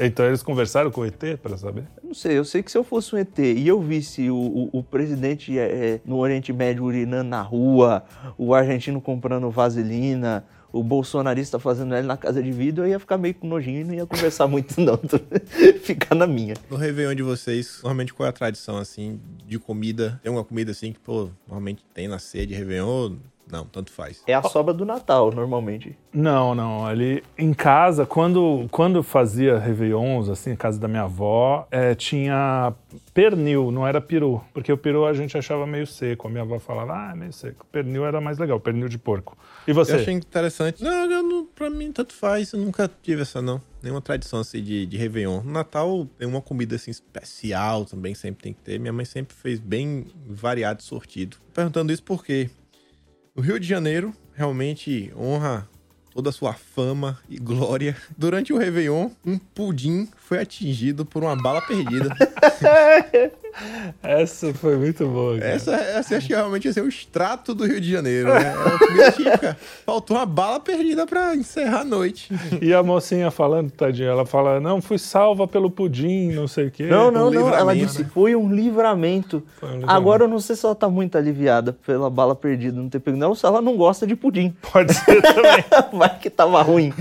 Então 0.00 0.26
eles 0.26 0.42
conversaram 0.42 0.90
com 0.90 1.02
o 1.02 1.04
ET 1.06 1.22
para 1.40 1.56
saber? 1.56 1.84
Não 2.02 2.12
sei, 2.12 2.36
eu 2.36 2.44
sei 2.44 2.64
que 2.64 2.70
se 2.72 2.76
eu 2.76 2.82
fosse 2.82 3.14
um 3.14 3.18
ET 3.18 3.38
e 3.38 3.66
eu 3.68 3.80
visse 3.80 4.28
o, 4.28 4.34
o- 4.36 4.70
o 4.72 4.82
presidente 4.82 5.56
é, 5.56 6.00
no 6.04 6.18
Oriente 6.18 6.52
Médio 6.52 6.82
urinando 6.82 7.28
na 7.30 7.40
rua, 7.40 8.04
o 8.36 8.52
argentino 8.52 9.00
comprando 9.00 9.48
vaselina, 9.48 10.44
o 10.72 10.82
bolsonarista 10.82 11.60
fazendo 11.60 11.94
L 11.94 12.04
na 12.08 12.16
casa 12.16 12.42
de 12.42 12.50
vidro, 12.50 12.82
eu 12.84 12.88
ia 12.88 12.98
ficar 12.98 13.18
meio 13.18 13.34
com 13.34 13.46
nojinho 13.46 13.82
e 13.82 13.84
não 13.84 13.94
ia 13.94 14.04
conversar 14.06 14.46
muito, 14.48 14.80
não. 14.80 14.98
Ficar 15.82 16.16
na 16.16 16.26
minha. 16.26 16.54
No 16.68 16.76
Réveillon 16.76 17.14
de 17.14 17.22
vocês, 17.22 17.78
normalmente 17.84 18.12
qual 18.12 18.26
é 18.26 18.30
a 18.30 18.32
tradição, 18.32 18.78
assim, 18.78 19.20
de 19.46 19.60
comida? 19.60 20.18
Tem 20.24 20.32
uma 20.32 20.42
comida, 20.44 20.72
assim, 20.72 20.92
que, 20.92 20.98
pô, 20.98 21.28
normalmente 21.46 21.84
tem 21.94 22.08
na 22.08 22.18
ceia 22.18 22.46
de 22.46 22.54
Réveillon? 22.54 23.16
Não, 23.50 23.64
tanto 23.64 23.90
faz. 23.90 24.22
É 24.26 24.34
a 24.34 24.42
sobra 24.42 24.72
do 24.72 24.84
Natal, 24.84 25.32
normalmente. 25.32 25.96
Não, 26.12 26.54
não. 26.54 26.86
Ali 26.86 27.22
em 27.36 27.52
casa, 27.52 28.06
quando, 28.06 28.66
quando 28.70 29.02
fazia 29.02 29.58
Réveillons, 29.58 30.28
assim, 30.28 30.50
em 30.50 30.56
casa 30.56 30.78
da 30.78 30.88
minha 30.88 31.02
avó, 31.02 31.66
é, 31.70 31.94
tinha 31.94 32.72
pernil, 33.12 33.70
não 33.70 33.86
era 33.86 34.00
peru. 34.00 34.42
Porque 34.52 34.72
o 34.72 34.78
peru 34.78 35.04
a 35.04 35.12
gente 35.12 35.36
achava 35.36 35.66
meio 35.66 35.86
seco. 35.86 36.26
A 36.26 36.30
minha 36.30 36.42
avó 36.42 36.58
falava, 36.58 36.92
ah, 36.92 37.12
é 37.12 37.16
meio 37.16 37.32
seco. 37.32 37.66
Pernil 37.70 38.04
era 38.04 38.20
mais 38.20 38.38
legal, 38.38 38.58
pernil 38.60 38.88
de 38.88 38.98
porco. 38.98 39.36
E 39.66 39.72
você? 39.72 39.92
Eu 39.92 40.00
achei 40.00 40.14
interessante. 40.14 40.82
Não, 40.82 41.10
eu 41.10 41.22
não, 41.22 41.46
pra 41.46 41.68
mim, 41.70 41.92
tanto 41.92 42.14
faz. 42.14 42.52
Eu 42.52 42.60
nunca 42.60 42.90
tive 43.02 43.22
essa, 43.22 43.42
não. 43.42 43.60
Nenhuma 43.82 44.00
tradição, 44.00 44.40
assim, 44.40 44.62
de, 44.62 44.84
de 44.86 44.96
Réveillon. 44.96 45.42
No 45.42 45.52
Natal, 45.52 46.06
tem 46.18 46.28
uma 46.28 46.40
comida, 46.40 46.76
assim, 46.76 46.90
especial 46.90 47.84
também, 47.84 48.14
sempre 48.14 48.42
tem 48.42 48.52
que 48.52 48.60
ter. 48.60 48.78
Minha 48.78 48.92
mãe 48.92 49.04
sempre 49.04 49.34
fez 49.34 49.58
bem 49.58 50.06
variado 50.26 50.80
e 50.80 50.84
sortido. 50.84 51.38
Perguntando 51.54 51.92
isso 51.92 52.02
porque 52.02 52.50
o 53.34 53.40
Rio 53.40 53.58
de 53.58 53.66
Janeiro 53.66 54.14
realmente 54.34 55.12
honra 55.16 55.68
toda 56.12 56.30
a 56.30 56.32
sua 56.32 56.52
fama 56.52 57.18
e 57.28 57.38
glória. 57.38 57.96
Durante 58.16 58.52
o 58.52 58.58
Réveillon, 58.58 59.10
um 59.24 59.38
pudim 59.38 60.08
foi 60.30 60.38
atingido 60.38 61.04
por 61.04 61.24
uma 61.24 61.34
bala 61.34 61.60
perdida. 61.60 62.08
Essa 64.00 64.54
foi 64.54 64.76
muito 64.76 65.04
boa. 65.08 65.38
cara. 65.38 65.50
Essa, 65.50 65.74
essa 65.74 66.16
acho 66.16 66.26
que 66.28 66.32
realmente 66.32 66.66
ia 66.66 66.72
ser 66.72 66.82
o 66.82 66.88
extrato 66.88 67.52
do 67.52 67.66
Rio 67.66 67.80
de 67.80 67.90
Janeiro, 67.90 68.32
né? 68.32 68.54
É. 69.42 69.56
Faltou 69.84 70.16
uma 70.16 70.24
bala 70.24 70.60
perdida 70.60 71.04
pra 71.04 71.34
encerrar 71.34 71.80
a 71.80 71.84
noite. 71.84 72.32
E 72.62 72.72
a 72.72 72.80
mocinha 72.80 73.28
falando, 73.30 73.72
tadinha, 73.72 74.08
ela 74.08 74.24
fala, 74.24 74.60
não, 74.60 74.80
fui 74.80 74.98
salva 74.98 75.48
pelo 75.48 75.68
pudim, 75.68 76.30
não 76.32 76.46
sei 76.46 76.68
o 76.68 76.70
quê. 76.70 76.84
Não, 76.86 77.10
não, 77.10 77.28
não. 77.28 77.52
Ela 77.52 77.74
disse, 77.74 78.02
né? 78.02 78.10
foi 78.14 78.36
um 78.36 78.52
livramento. 78.52 79.42
Foi 79.58 79.68
um 79.68 79.72
livramento. 79.72 79.92
Agora 79.92 80.24
eu 80.24 80.28
não 80.28 80.38
sei 80.38 80.54
se 80.54 80.64
ela 80.64 80.74
tá 80.76 80.88
muito 80.88 81.18
aliviada 81.18 81.72
pela 81.84 82.08
bala 82.08 82.36
perdida, 82.36 82.80
não 82.80 82.88
ter 82.88 83.00
pego. 83.00 83.16
Não, 83.16 83.34
se 83.34 83.44
ela 83.44 83.60
não 83.60 83.76
gosta 83.76 84.06
de 84.06 84.14
pudim. 84.14 84.54
Pode 84.72 84.94
ser 84.94 85.20
também. 85.22 85.64
Vai 85.92 86.18
que 86.20 86.30
tava 86.30 86.62
ruim. 86.62 86.92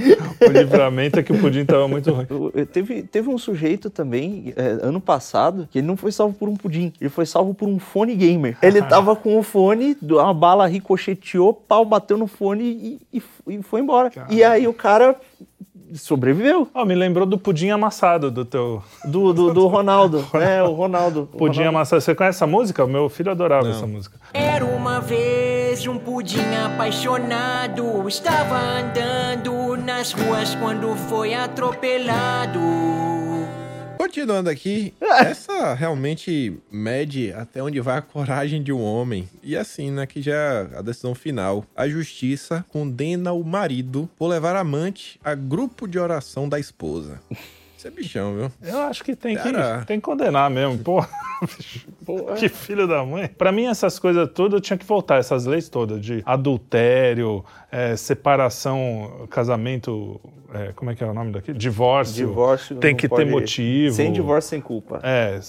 o 0.42 0.52
livramento 0.52 1.20
é 1.20 1.24
que 1.24 1.32
o 1.32 1.38
pudim 1.40 1.64
tava 1.64 1.88
muito 1.88 2.12
ruim. 2.12 2.26
Eu- 2.28 2.52
eu- 2.58 2.66
Teve, 2.66 3.04
teve 3.20 3.30
um 3.30 3.38
sujeito 3.38 3.90
também, 3.90 4.54
é, 4.56 4.80
ano 4.82 5.02
passado, 5.02 5.68
que 5.70 5.80
ele 5.80 5.88
não 5.88 5.98
foi 5.98 6.10
salvo 6.10 6.34
por 6.34 6.48
um 6.48 6.56
pudim, 6.56 6.94
ele 7.02 7.10
foi 7.10 7.26
salvo 7.26 7.54
por 7.54 7.68
um 7.68 7.78
fone 7.78 8.16
gamer. 8.16 8.58
Ele 8.64 8.82
tava 8.82 9.16
com 9.16 9.38
o 9.38 9.44
fone, 9.44 9.98
a 10.22 10.34
bala 10.34 10.66
ricocheteou, 10.68 11.54
pau 11.54 11.84
bateu 11.84 12.18
no 12.18 12.28
fone 12.28 12.64
e, 13.12 13.18
e, 13.18 13.24
e 13.48 13.62
foi 13.62 13.82
embora. 13.82 14.12
E 14.30 14.44
aí 14.44 14.68
o 14.68 14.74
cara 14.74 15.20
sobreviveu. 15.96 16.68
Ó, 16.74 16.86
me 16.86 16.96
lembrou 16.96 17.26
do 17.26 17.38
pudim 17.38 17.70
amassado 17.70 18.30
do 18.32 18.44
teu... 18.46 18.82
Do, 19.06 19.34
do, 19.34 19.54
do 19.54 19.68
Ronaldo, 19.68 20.26
né? 20.34 20.62
O 20.70 20.74
Ronaldo. 20.74 21.22
O 21.34 21.38
Pudim 21.38 21.60
Ronaldo. 21.60 21.78
amassado. 21.78 22.02
Você 22.02 22.14
conhece 22.16 22.38
essa 22.38 22.48
música? 22.48 22.84
O 22.84 22.88
meu 22.88 23.10
filho 23.10 23.32
adorava 23.32 23.64
Não. 23.68 23.72
essa 23.72 23.88
música. 23.88 24.18
Era 24.34 24.66
uma 24.66 25.00
vez 25.00 25.86
um 25.88 25.98
pudim 25.98 26.42
apaixonado. 26.66 28.08
Estava 28.08 28.58
andando 28.58 29.78
nas 29.78 30.12
ruas 30.12 30.56
quando 30.56 30.96
foi 30.96 31.34
atropelado. 31.34 32.60
Continuando 34.00 34.50
aqui, 34.50 34.94
essa 35.20 35.74
realmente 35.74 36.58
mede 36.72 37.34
até 37.34 37.62
onde 37.62 37.82
vai 37.82 37.98
a 37.98 38.02
coragem 38.02 38.64
de 38.64 38.72
um 38.72 38.82
homem. 38.82 39.28
E 39.44 39.58
assim, 39.58 39.92
né, 39.92 40.08
que 40.08 40.22
já 40.22 40.34
é 40.34 40.78
a 40.78 40.82
decisão 40.82 41.14
final. 41.14 41.66
A 41.76 41.86
justiça 41.86 42.66
condena 42.70 43.34
o 43.34 43.44
marido 43.44 44.10
por 44.18 44.28
levar 44.28 44.56
a 44.56 44.62
amante 44.62 45.20
a 45.22 45.36
grupo 45.36 45.86
de 45.86 46.00
oração 46.00 46.48
da 46.48 46.58
esposa. 46.58 47.20
Isso 47.78 47.88
é 47.88 47.92
bichão, 47.92 48.36
viu? 48.36 48.52
Eu 48.62 48.80
acho 48.80 49.04
que 49.04 49.16
tem 49.18 49.36
que, 49.36 49.52
tem 49.86 50.00
que 50.00 50.06
condenar 50.06 50.50
mesmo. 50.50 50.80
Pô, 50.84 51.04
que 52.38 52.48
filho 52.48 52.88
da 52.88 53.06
mãe. 53.06 53.28
Pra 53.28 53.52
mim, 53.52 53.66
essas 53.66 54.00
coisas 54.00 54.30
todas 54.34 54.62
tinha 54.62 54.78
que 54.78 54.86
voltar, 54.86 55.18
essas 55.18 55.46
leis 55.46 55.68
todas 55.68 56.02
de 56.02 56.22
adultério, 56.26 57.44
é, 57.70 57.98
separação, 57.98 59.28
casamento. 59.30 60.22
É, 60.54 60.72
como 60.76 60.90
é 60.92 60.96
que 60.96 61.04
é 61.04 61.08
o 61.08 61.14
nome 61.14 61.32
daquilo? 61.32 61.58
Divórcio. 61.58 62.28
Divórcio. 62.28 62.76
Tem 62.78 62.96
que 62.96 63.08
ter 63.08 63.26
motivo. 63.26 63.96
Sem 63.96 64.12
divórcio, 64.12 64.50
sem 64.50 64.62
culpa. 64.62 65.00
É, 65.04 65.40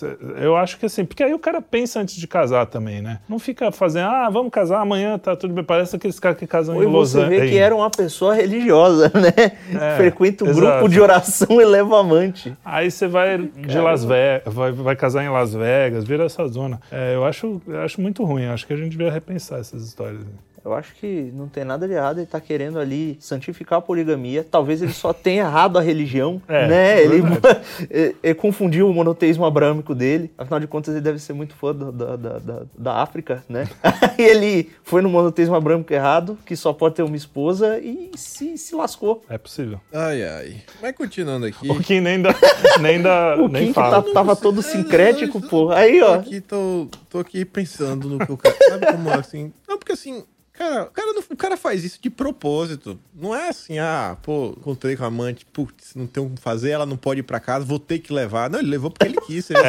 eu 0.43 0.57
acho 0.57 0.79
que 0.79 0.87
assim, 0.87 1.05
porque 1.05 1.23
aí 1.23 1.33
o 1.33 1.39
cara 1.39 1.63
pensa 1.63 2.01
antes 2.01 2.17
de 2.17 2.27
casar 2.27 2.67
também, 2.67 3.01
né? 3.01 3.21
Não 3.29 3.39
fica 3.39 3.73
fazendo, 3.73 4.09
ah, 4.09 4.29
vamos 4.31 4.51
casar 4.51 4.81
amanhã, 4.81 5.19
tá 5.19 5.35
tudo 5.35 5.55
bem. 5.55 5.65
Parece 5.65 5.97
aqueles 5.97 6.19
caras 6.21 6.39
que 6.39 6.47
casam 6.47 6.77
Ou 6.77 6.83
em 6.83 6.87
Los 6.87 7.13
você 7.13 7.21
vê 7.25 7.37
Angeles. 7.37 7.51
que 7.51 7.59
era 7.59 7.75
uma 7.75 7.91
pessoa 7.91 8.35
religiosa, 8.35 9.11
né? 9.17 9.53
É, 9.81 9.97
Frequenta 9.97 10.45
um 10.45 10.49
exato. 10.49 10.67
grupo 10.67 10.89
de 10.89 11.01
oração 11.01 11.61
e 11.61 11.65
leva 11.65 12.01
amante. 12.01 12.57
Aí 12.65 12.91
você 12.91 13.07
vai 13.07 13.39
de 13.39 13.79
Las 13.79 14.05
Vegas, 14.05 14.53
vai, 14.53 14.73
vai 14.73 14.97
casar 14.97 15.25
em 15.25 15.29
Las 15.29 15.55
Vegas, 15.55 16.05
vira 16.05 16.25
essa 16.25 16.47
zona. 16.47 16.81
É, 16.91 17.15
eu, 17.15 17.25
acho, 17.25 17.61
eu 17.67 17.81
acho 17.81 18.01
muito 18.01 18.25
ruim, 18.25 18.47
acho 18.47 18.67
que 18.67 18.73
a 18.73 18.77
gente 18.77 18.91
devia 18.91 19.11
repensar 19.11 19.61
essas 19.61 19.83
histórias. 19.83 20.21
Eu 20.65 20.75
acho 20.75 20.95
que 20.95 21.31
não 21.35 21.49
tem 21.49 21.65
nada 21.65 21.87
de 21.89 21.95
errado, 21.95 22.19
ele 22.19 22.27
tá 22.27 22.41
querendo 22.41 22.79
ali 22.79 23.17
santificar 23.21 23.79
a 23.79 23.83
poligamia. 23.83 24.45
Talvez 24.49 24.83
ele 24.83 24.93
só 24.93 25.13
tenha 25.13 25.43
errado 25.45 25.79
a 25.79 25.81
religião, 25.81 26.41
É, 26.49 26.67
né? 26.69 27.03
Ele, 27.03 27.17
ele- 27.17 28.15
ele 28.23 28.35
confundiu 28.35 28.89
o 28.89 28.93
monoteísmo 28.95 29.45
abrâmico 29.45 29.95
dele. 29.95 30.31
Afinal 30.37 30.61
de 30.61 30.67
contas, 30.67 30.95
ele 30.95 31.03
deve 31.03 31.19
ser 31.19 31.33
muito 31.33 31.55
fã 31.55 31.75
da, 31.75 31.91
da, 31.91 32.17
da, 32.17 32.39
da- 32.39 32.63
da 32.77 32.95
África, 33.03 33.43
né? 33.49 33.69
Aí 33.83 34.15
ele 34.25 34.71
foi 34.83 35.01
no 35.03 35.09
monoteísmo 35.09 35.55
abrâmico 35.55 35.93
errado, 35.93 36.37
que 36.45 36.55
só 36.57 36.73
pode 36.73 36.95
ter 36.97 37.03
uma 37.03 37.17
esposa, 37.17 37.79
e 37.79 38.11
se, 38.17 38.59
se 38.59 38.75
lascou. 38.75 39.23
É 39.29 39.39
possível. 39.39 39.81
Ai, 39.93 40.23
ai. 40.23 40.57
Mas 40.83 40.95
continuando 40.95 41.47
aqui. 41.47 41.71
O 41.71 41.79
Kim 41.81 42.01
nem 42.01 42.21
dá, 42.21 42.35
nem 42.81 43.01
dá, 43.01 43.37
O 43.39 43.49
nem 43.49 43.63
Kim 43.63 43.69
que 43.69 43.75
fala. 43.75 44.03
tá- 44.03 44.13
tava 44.13 44.37
todo 44.37 44.63
sincrético, 44.63 45.41
pô. 45.41 45.71
Aí, 45.71 46.01
Tô 46.01 46.07
ó. 46.07 46.15
aqui, 46.15 46.41
tô, 46.41 46.89
tô 47.09 47.19
aqui 47.19 47.45
pensando 47.45 48.09
no 48.09 48.25
que 48.27 48.33
o 48.33 48.37
cara. 48.37 48.55
Sabe 48.69 48.87
como 48.93 49.09
é 49.11 49.15
assim? 49.15 49.53
Não, 49.69 49.79
porque 49.79 49.93
assim. 49.93 50.25
Cara, 50.61 50.83
o 50.83 50.91
cara, 50.91 51.13
não- 51.15 51.23
o 51.31 51.37
cara 51.37 51.57
faz 51.57 51.83
isso 51.85 51.99
de 52.03 52.11
propósito. 52.11 53.01
Não 53.15 53.35
é 53.35 53.49
assim, 53.49 53.79
ah, 53.79 54.19
pô, 54.23 54.55
encontrei 54.59 54.95
com 54.95 55.05
a 55.05 55.07
amante, 55.07 55.47
putz, 55.47 55.95
não 55.95 56.07
tem 56.07 56.23
o 56.23 56.29
que 56.29 56.39
fazer, 56.43 56.69
ela 56.69 56.85
não 56.85 56.99
pode 56.99 57.21
ir 57.21 57.23
pra 57.23 57.41
casa, 57.41 57.65
vou 57.65 57.79
ter 57.79 57.99
que 57.99 58.13
levar. 58.13 58.51
Não, 58.51 58.59
ele 58.59 58.69
levou 58.69 58.91
porque 58.91 59.07
ele 59.07 59.19
quis. 59.27 59.49
Ele, 59.49 59.59
assim, 59.59 59.69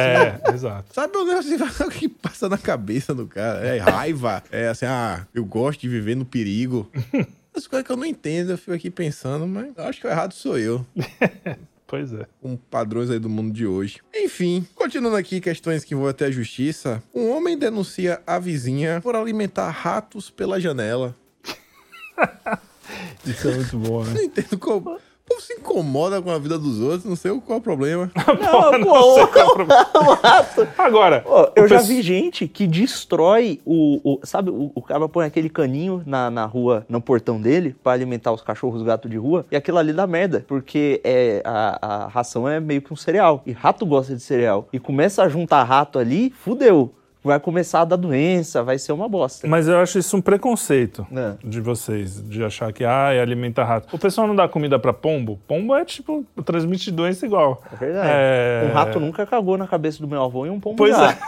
É, 0.50 0.54
exato. 0.54 0.92
Sabe 0.94 1.16
o 1.16 1.24
negócio 1.24 1.64
assim, 1.64 1.88
que 1.98 2.08
passa 2.10 2.46
na 2.46 2.58
cabeça 2.58 3.14
do 3.14 3.26
cara? 3.26 3.60
É 3.66 3.78
raiva, 3.78 4.42
é 4.52 4.68
assim, 4.68 4.84
ah, 4.84 5.26
eu 5.32 5.46
gosto 5.46 5.80
de 5.80 5.88
viver 5.88 6.14
no 6.14 6.26
perigo. 6.26 6.90
As 7.56 7.66
coisas 7.66 7.86
que 7.86 7.92
eu 7.92 7.96
não 7.96 8.04
entendo, 8.06 8.50
eu 8.52 8.58
fico 8.58 8.72
aqui 8.72 8.90
pensando, 8.90 9.46
mas 9.46 9.72
acho 9.78 9.98
que 10.00 10.06
o 10.06 10.10
errado 10.10 10.34
sou 10.34 10.58
eu. 10.58 10.84
Pois 11.92 12.10
é. 12.14 12.26
com 12.40 12.56
padrões 12.56 13.10
aí 13.10 13.18
do 13.18 13.28
mundo 13.28 13.52
de 13.52 13.66
hoje. 13.66 14.00
Enfim, 14.14 14.66
continuando 14.74 15.14
aqui 15.14 15.42
questões 15.42 15.84
que 15.84 15.94
vão 15.94 16.06
até 16.06 16.24
a 16.24 16.30
justiça. 16.30 17.02
Um 17.14 17.28
homem 17.28 17.58
denuncia 17.58 18.22
a 18.26 18.38
vizinha 18.38 18.98
por 19.02 19.14
alimentar 19.14 19.68
ratos 19.68 20.30
pela 20.30 20.58
janela. 20.58 21.14
Isso 23.26 23.46
é 23.46 23.56
muito 23.56 23.76
bom, 23.76 24.04
né? 24.04 24.14
Não 24.14 24.22
entendo 24.22 24.58
como. 24.58 24.98
Se 25.42 25.54
incomoda 25.54 26.20
com 26.22 26.30
a 26.30 26.38
vida 26.38 26.58
dos 26.58 26.80
outros, 26.80 27.04
não 27.04 27.16
sei 27.16 27.30
qual 27.40 27.56
é 27.56 27.60
o 27.60 27.62
problema. 27.62 28.10
Não, 28.40 28.72
não 28.78 28.86
pô, 28.86 29.14
sei 29.14 29.26
qual 29.26 29.38
é 29.38 29.48
o 29.48 29.52
problema. 29.54 29.86
Agora, 30.78 31.22
Ó, 31.26 31.50
eu 31.56 31.68
já 31.68 31.80
vi 31.80 32.02
gente 32.02 32.46
que 32.48 32.66
destrói 32.66 33.60
o. 33.64 34.00
o- 34.14 34.20
sabe, 34.24 34.50
o, 34.50 34.70
o 34.74 34.82
cara 34.82 35.08
põe 35.08 35.26
aquele 35.26 35.48
caninho 35.48 36.02
na, 36.06 36.30
na 36.30 36.44
rua, 36.44 36.84
no 36.88 37.00
portão 37.00 37.40
dele, 37.40 37.74
pra 37.82 37.92
alimentar 37.92 38.32
os 38.32 38.42
cachorros, 38.42 38.82
gato 38.82 39.08
de 39.08 39.16
rua, 39.16 39.44
e 39.50 39.56
aquilo 39.56 39.78
ali 39.78 39.92
dá 39.92 40.06
merda. 40.06 40.44
Porque 40.46 41.00
é, 41.04 41.42
a, 41.44 42.04
a 42.04 42.06
ração 42.08 42.48
é 42.48 42.60
meio 42.60 42.82
que 42.82 42.92
um 42.92 42.96
cereal. 42.96 43.42
E 43.46 43.52
rato 43.52 43.84
gosta 43.86 44.14
de 44.14 44.22
cereal. 44.22 44.68
E 44.72 44.78
começa 44.78 45.22
a 45.22 45.28
juntar 45.28 45.62
rato 45.64 45.98
ali, 45.98 46.30
fudeu. 46.30 46.92
Vai 47.24 47.38
começar 47.38 47.82
a 47.82 47.84
dar 47.84 47.96
doença, 47.96 48.62
vai 48.64 48.78
ser 48.78 48.92
uma 48.92 49.08
bosta. 49.08 49.46
Mas 49.46 49.68
eu 49.68 49.78
acho 49.78 49.98
isso 49.98 50.16
um 50.16 50.20
preconceito 50.20 51.06
É. 51.14 51.34
de 51.44 51.60
vocês, 51.60 52.20
de 52.28 52.42
achar 52.42 52.72
que, 52.72 52.84
ah, 52.84 53.08
alimentar 53.10 53.64
rato. 53.64 53.94
O 53.94 53.98
pessoal 53.98 54.26
não 54.26 54.34
dá 54.34 54.48
comida 54.48 54.76
pra 54.78 54.92
pombo? 54.92 55.38
Pombo 55.46 55.74
é, 55.76 55.84
tipo, 55.84 56.24
transmite 56.44 56.90
doença 56.90 57.24
igual. 57.24 57.62
É 57.72 57.76
verdade. 57.76 58.08
É. 58.10 58.68
Um 58.68 58.72
rato 58.74 58.98
nunca 58.98 59.24
cagou 59.24 59.56
na 59.56 59.68
cabeça 59.68 60.00
do 60.00 60.08
meu 60.08 60.22
avô 60.22 60.46
e 60.46 60.50
um 60.50 60.58
pombo 60.58 60.76
Pois 60.78 60.96
já. 60.96 61.12
é. 61.12 61.18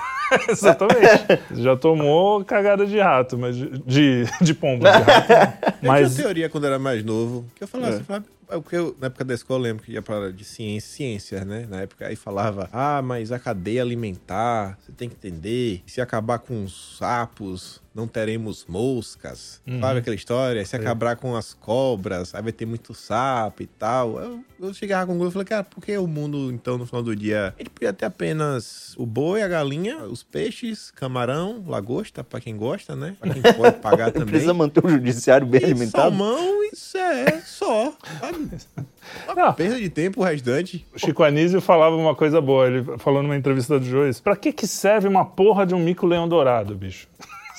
Exatamente. 0.50 1.40
Já 1.52 1.76
tomou 1.76 2.44
cagada 2.44 2.84
de 2.86 2.98
rato, 2.98 3.38
mas 3.38 3.54
de, 3.56 3.68
de, 3.86 4.24
de 4.40 4.54
pombo. 4.54 4.84
De 4.84 4.90
rato. 4.90 5.32
Eu 5.80 5.88
Mas 5.88 6.12
tinha 6.14 6.24
teoria 6.24 6.48
quando 6.48 6.66
era 6.66 6.78
mais 6.78 7.04
novo, 7.04 7.44
que 7.54 7.62
eu 7.64 7.68
falava 7.68 7.92
É. 7.92 7.96
assim, 7.98 8.04
é 8.14 8.22
porque 8.46 8.76
eu, 8.76 8.96
na 9.00 9.06
época 9.06 9.24
da 9.24 9.34
escola 9.34 9.60
eu 9.60 9.72
lembro 9.72 9.84
que 9.84 9.92
ia 9.92 10.02
para 10.02 10.32
de 10.32 10.44
ciência, 10.44 10.96
ciências, 10.96 11.44
né? 11.46 11.66
Na 11.68 11.82
época 11.82 12.06
aí 12.06 12.16
falava, 12.16 12.68
ah, 12.72 13.02
mas 13.02 13.32
a 13.32 13.38
cadeia 13.38 13.82
alimentar, 13.82 14.78
você 14.80 14.92
tem 14.92 15.08
que 15.08 15.14
entender, 15.14 15.82
se 15.86 16.00
acabar 16.00 16.38
com 16.38 16.64
os 16.64 16.96
sapos, 16.98 17.82
não 17.94 18.08
teremos 18.08 18.66
moscas. 18.68 19.60
Uhum. 19.66 19.80
Sabe 19.80 20.00
aquela 20.00 20.16
história? 20.16 20.64
Se 20.66 20.74
acabar 20.76 21.16
com 21.16 21.36
as 21.36 21.54
cobras, 21.54 22.34
aí 22.34 22.42
vai 22.42 22.52
ter 22.52 22.66
muito 22.66 22.92
sapo 22.94 23.62
e 23.62 23.66
tal. 23.66 24.18
Eu, 24.20 24.40
eu 24.60 24.74
chegava 24.74 25.06
com 25.06 25.18
o 25.18 25.28
e 25.28 25.30
falei, 25.30 25.46
cara, 25.46 25.62
por 25.64 25.80
que 25.84 25.96
o 25.96 26.06
mundo, 26.06 26.50
então, 26.52 26.76
no 26.76 26.86
final 26.86 27.02
do 27.02 27.14
dia, 27.14 27.54
a 27.56 27.62
gente 27.62 27.70
podia 27.70 27.92
ter 27.92 28.06
apenas 28.06 28.94
o 28.98 29.06
boi, 29.06 29.42
a 29.42 29.48
galinha, 29.48 29.98
os 30.04 30.22
peixes, 30.22 30.90
camarão, 30.90 31.62
lagosta, 31.66 32.24
pra 32.24 32.40
quem 32.40 32.56
gosta, 32.56 32.96
né? 32.96 33.16
Pra 33.20 33.32
quem 33.32 33.42
pode 33.54 33.76
pagar 33.80 34.10
também. 34.10 34.28
precisa 34.28 34.52
manter 34.54 34.84
o 34.84 34.88
judiciário 34.88 35.46
bem 35.46 35.60
E 35.60 35.64
alimentado. 35.66 36.02
salmão, 36.16 36.64
isso 36.64 36.96
é 36.98 37.40
só, 37.42 37.94
sabe? 38.20 38.48
Uma 39.26 39.34
Não. 39.34 39.52
perda 39.52 39.78
de 39.78 39.90
tempo 39.90 40.22
o 40.22 40.24
restante. 40.24 40.86
o 40.94 40.98
Chico 40.98 41.22
Anísio 41.22 41.60
falava 41.60 41.94
uma 41.94 42.14
coisa 42.14 42.40
boa. 42.40 42.66
Ele 42.66 42.82
falou 42.98 43.22
numa 43.22 43.36
entrevista 43.36 43.78
do 43.78 43.84
Joyce: 43.84 44.22
pra 44.22 44.34
que, 44.34 44.50
que 44.50 44.66
serve 44.66 45.06
uma 45.06 45.26
porra 45.26 45.66
de 45.66 45.74
um 45.74 45.78
mico-leão 45.78 46.26
dourado, 46.26 46.74
bicho? 46.74 47.06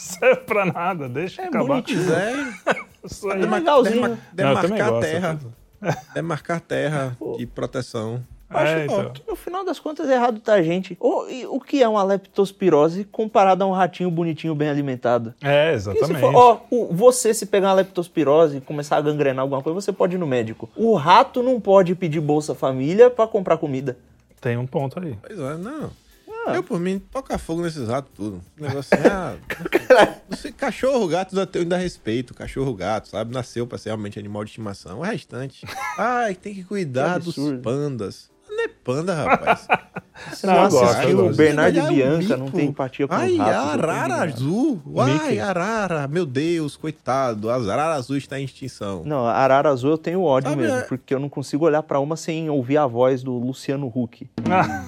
Serve 0.06 0.42
pra 0.42 0.66
nada, 0.66 1.10
deixa 1.10 1.42
É 1.42 1.46
acabar. 1.48 1.66
bonitinho. 1.66 2.14
É. 2.14 2.34
Demar- 3.40 3.60
legalzinho. 3.60 4.02
Não, 4.10 4.18
demarcar 4.34 4.82
a 4.88 4.90
gosto, 4.92 5.02
terra. 5.02 5.40
Demarcar 6.14 6.62
terra 6.62 7.18
de 7.38 7.46
proteção. 7.46 8.24
Acho 8.48 8.72
É, 8.74 8.82
ó, 8.82 8.84
então. 9.02 9.12
que 9.12 9.24
no 9.28 9.36
final 9.36 9.66
das 9.66 9.80
contas 9.80 10.08
errado 10.08 10.40
tá 10.40 10.54
a 10.54 10.62
gente. 10.62 10.96
O, 11.00 11.28
e 11.28 11.46
o 11.48 11.60
que 11.60 11.82
é 11.82 11.88
uma 11.88 12.04
leptospirose 12.04 13.04
comparado 13.04 13.64
a 13.64 13.68
um 13.68 13.72
ratinho 13.72 14.10
bonitinho 14.12 14.54
bem 14.54 14.70
alimentado? 14.70 15.34
É, 15.44 15.74
exatamente. 15.74 16.20
for- 16.20 16.36
ó, 16.36 16.60
o- 16.70 16.94
você 16.94 17.34
se 17.34 17.48
pegar 17.48 17.70
uma 17.70 17.74
leptospirose 17.74 18.58
e 18.58 18.62
começar 18.62 18.98
a 18.98 19.02
gangrenar 19.02 19.42
alguma 19.42 19.62
coisa, 19.64 19.82
você 19.82 19.92
pode 19.92 20.16
ir 20.16 20.20
no 20.20 20.28
médico. 20.28 20.70
O 20.76 20.94
rato 20.96 21.42
não 21.42 21.60
pode 21.60 21.96
pedir 21.96 22.20
Bolsa 22.22 22.54
Família 22.54 23.10
pra 23.10 23.28
comprar 23.28 23.58
comida. 23.58 23.98
Tem 24.40 24.58
um 24.58 24.68
ponto 24.68 25.00
aí. 25.00 25.18
Pois 25.26 25.40
é, 25.40 25.56
não. 25.58 25.90
Ah. 26.46 26.56
Eu, 26.56 26.64
por 26.64 26.80
mim, 26.80 27.00
toca 27.00 27.38
fogo 27.38 27.62
nesses 27.64 27.88
ratos 27.88 28.12
tudo. 28.16 28.42
Esse 28.56 28.68
negócio 28.68 28.98
assim, 28.98 29.08
ah, 29.08 29.36
você, 30.30 30.52
cachorro, 30.52 31.08
gato, 31.08 31.36
eu 31.36 31.62
ainda 31.62 31.78
respeito. 31.78 32.34
Cachorro, 32.34 32.74
gato, 32.74 33.08
sabe? 33.08 33.34
Nasceu 33.34 33.66
pra 33.66 33.78
ser 33.78 33.90
realmente 33.90 34.20
animal 34.20 34.44
de 34.44 34.52
estimação. 34.52 35.00
O 35.00 35.02
restante. 35.02 35.66
Ai, 35.98 36.36
tem 36.36 36.54
que 36.54 36.64
cuidar 36.64 37.20
Que 37.20 37.26
dos 37.26 37.36
pandas. 37.62 38.30
Não 38.48 38.64
é 38.64 38.68
panda, 38.68 39.14
rapaz. 39.14 39.68
Você 40.32 40.48
Não, 40.48 40.54
não, 40.54 40.64
eu 40.64 40.70
gosto, 40.70 40.86
assistiu 40.94 41.20
eu 41.20 41.26
o. 41.26 41.36
Bernardo 41.36 41.76
e 41.76 41.82
Olhar 41.82 41.92
o 41.92 41.94
Bianca, 41.94 42.38
não 42.38 42.50
tem 42.50 42.68
empatia 42.70 43.06
com 43.06 43.14
Ai, 43.14 43.36
tô 43.36 43.42
arara 43.42 44.24
azul. 44.24 44.82
Ai, 45.22 45.40
arara. 45.40 46.08
Meu 46.08 46.26
Deus, 46.26 46.78
coitado. 46.78 47.50
A 47.50 47.56
arara 47.56 47.96
azul 47.96 48.16
está 48.16 48.40
em 48.40 48.46
extinção. 48.46 49.04
Não, 49.04 49.26
a 49.26 49.34
arara 49.34 49.70
azul 49.70 49.92
eu 49.92 49.98
tenho 49.98 50.22
ódio 50.22 50.52
Sabe, 50.52 50.62
mesmo, 50.62 50.78
é- 50.78 50.82
porque 50.84 51.14
eu 51.14 51.20
não 51.20 51.28
consigo 51.28 51.66
olhar 51.66 51.84
pra 51.84 52.00
uma 52.00 52.16
sem 52.16 52.50
ouvir 52.50 52.78
a 52.78 52.88
voz 52.88 53.24
do 53.24 53.34
Luciano 53.34 53.92
Huck. 53.94 54.30
Ah, 54.50 54.86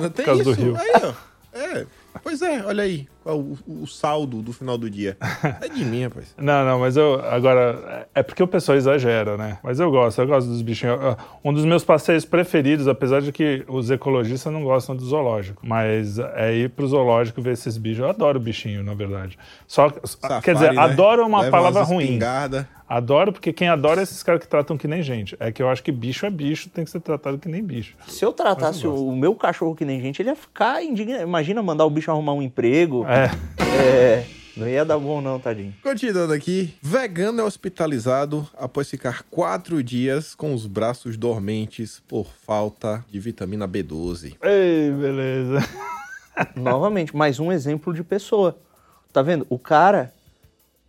Não 0.00 0.10
tem 0.10 0.24
causa 0.24 0.42
isso. 0.42 0.54
do 0.54 0.62
rio. 0.62 0.76
Aí, 0.76 0.92
ó. 1.02 1.32
É. 1.58 1.86
Pois 2.22 2.42
é, 2.42 2.62
olha 2.64 2.84
aí. 2.84 3.08
Qual 3.22 3.38
o, 3.38 3.56
o 3.66 3.86
saldo 3.86 4.42
do 4.42 4.52
final 4.52 4.76
do 4.76 4.90
dia. 4.90 5.16
É 5.60 5.68
de 5.68 5.84
mim, 5.84 6.04
rapaz. 6.04 6.34
Não, 6.38 6.64
não, 6.64 6.80
mas 6.80 6.96
eu. 6.96 7.20
Agora, 7.24 8.08
é 8.14 8.22
porque 8.22 8.42
o 8.42 8.46
pessoal 8.46 8.76
exagera, 8.76 9.36
né? 9.36 9.58
Mas 9.62 9.78
eu 9.78 9.90
gosto, 9.90 10.20
eu 10.20 10.26
gosto 10.26 10.48
dos 10.48 10.62
bichinhos. 10.62 10.98
Um 11.44 11.52
dos 11.52 11.64
meus 11.64 11.84
passeios 11.84 12.24
preferidos, 12.24 12.88
apesar 12.88 13.20
de 13.20 13.32
que 13.32 13.64
os 13.68 13.90
ecologistas 13.90 14.52
não 14.52 14.62
gostam 14.64 14.96
do 14.96 15.04
zoológico, 15.04 15.64
mas 15.64 16.18
é 16.18 16.54
ir 16.54 16.70
pro 16.70 16.86
zoológico 16.86 17.40
ver 17.40 17.52
esses 17.52 17.76
bichos. 17.76 18.00
Eu 18.00 18.10
adoro 18.10 18.40
bichinho, 18.40 18.82
na 18.82 18.94
verdade. 18.94 19.38
Só, 19.66 19.92
Safari, 20.04 20.42
quer 20.42 20.54
dizer, 20.54 20.72
né? 20.72 20.80
adoro 20.82 21.22
é 21.22 21.26
uma 21.26 21.42
Leva 21.42 21.50
palavra 21.50 21.82
ruim. 21.82 22.18
Adoro 22.92 23.32
porque 23.32 23.54
quem 23.54 23.68
adora 23.68 24.00
é 24.00 24.02
esses 24.02 24.22
caras 24.22 24.42
que 24.42 24.46
tratam 24.46 24.76
que 24.76 24.86
nem 24.86 25.02
gente. 25.02 25.34
É 25.40 25.50
que 25.50 25.62
eu 25.62 25.68
acho 25.70 25.82
que 25.82 25.90
bicho 25.90 26.26
é 26.26 26.30
bicho, 26.30 26.68
tem 26.68 26.84
que 26.84 26.90
ser 26.90 27.00
tratado 27.00 27.38
que 27.38 27.48
nem 27.48 27.64
bicho. 27.64 27.96
Se 28.06 28.22
eu 28.22 28.34
tratasse 28.34 28.84
eu 28.84 28.94
o 28.94 29.16
meu 29.16 29.34
cachorro 29.34 29.74
que 29.74 29.82
nem 29.82 29.98
gente, 29.98 30.20
ele 30.20 30.28
ia 30.28 30.36
ficar 30.36 30.84
indignado. 30.84 31.22
Imagina 31.22 31.62
mandar 31.62 31.86
o 31.86 31.90
bicho 31.90 32.10
arrumar 32.10 32.34
um 32.34 32.42
emprego. 32.42 33.06
É. 33.06 33.11
É, 33.14 34.24
não 34.56 34.66
ia 34.66 34.84
dar 34.84 34.98
bom 34.98 35.20
não, 35.20 35.38
tadinho. 35.38 35.74
Continuando 35.82 36.32
aqui, 36.32 36.74
vegano 36.80 37.40
é 37.40 37.44
hospitalizado 37.44 38.48
após 38.56 38.88
ficar 38.88 39.22
quatro 39.30 39.82
dias 39.82 40.34
com 40.34 40.54
os 40.54 40.66
braços 40.66 41.16
dormentes 41.16 42.02
por 42.08 42.26
falta 42.26 43.04
de 43.10 43.20
vitamina 43.20 43.68
B12. 43.68 44.36
Ei, 44.42 44.90
beleza. 44.90 45.58
Novamente, 46.56 47.14
mais 47.14 47.38
um 47.38 47.52
exemplo 47.52 47.92
de 47.92 48.02
pessoa. 48.02 48.56
Tá 49.12 49.20
vendo? 49.20 49.46
O 49.50 49.58
cara 49.58 50.12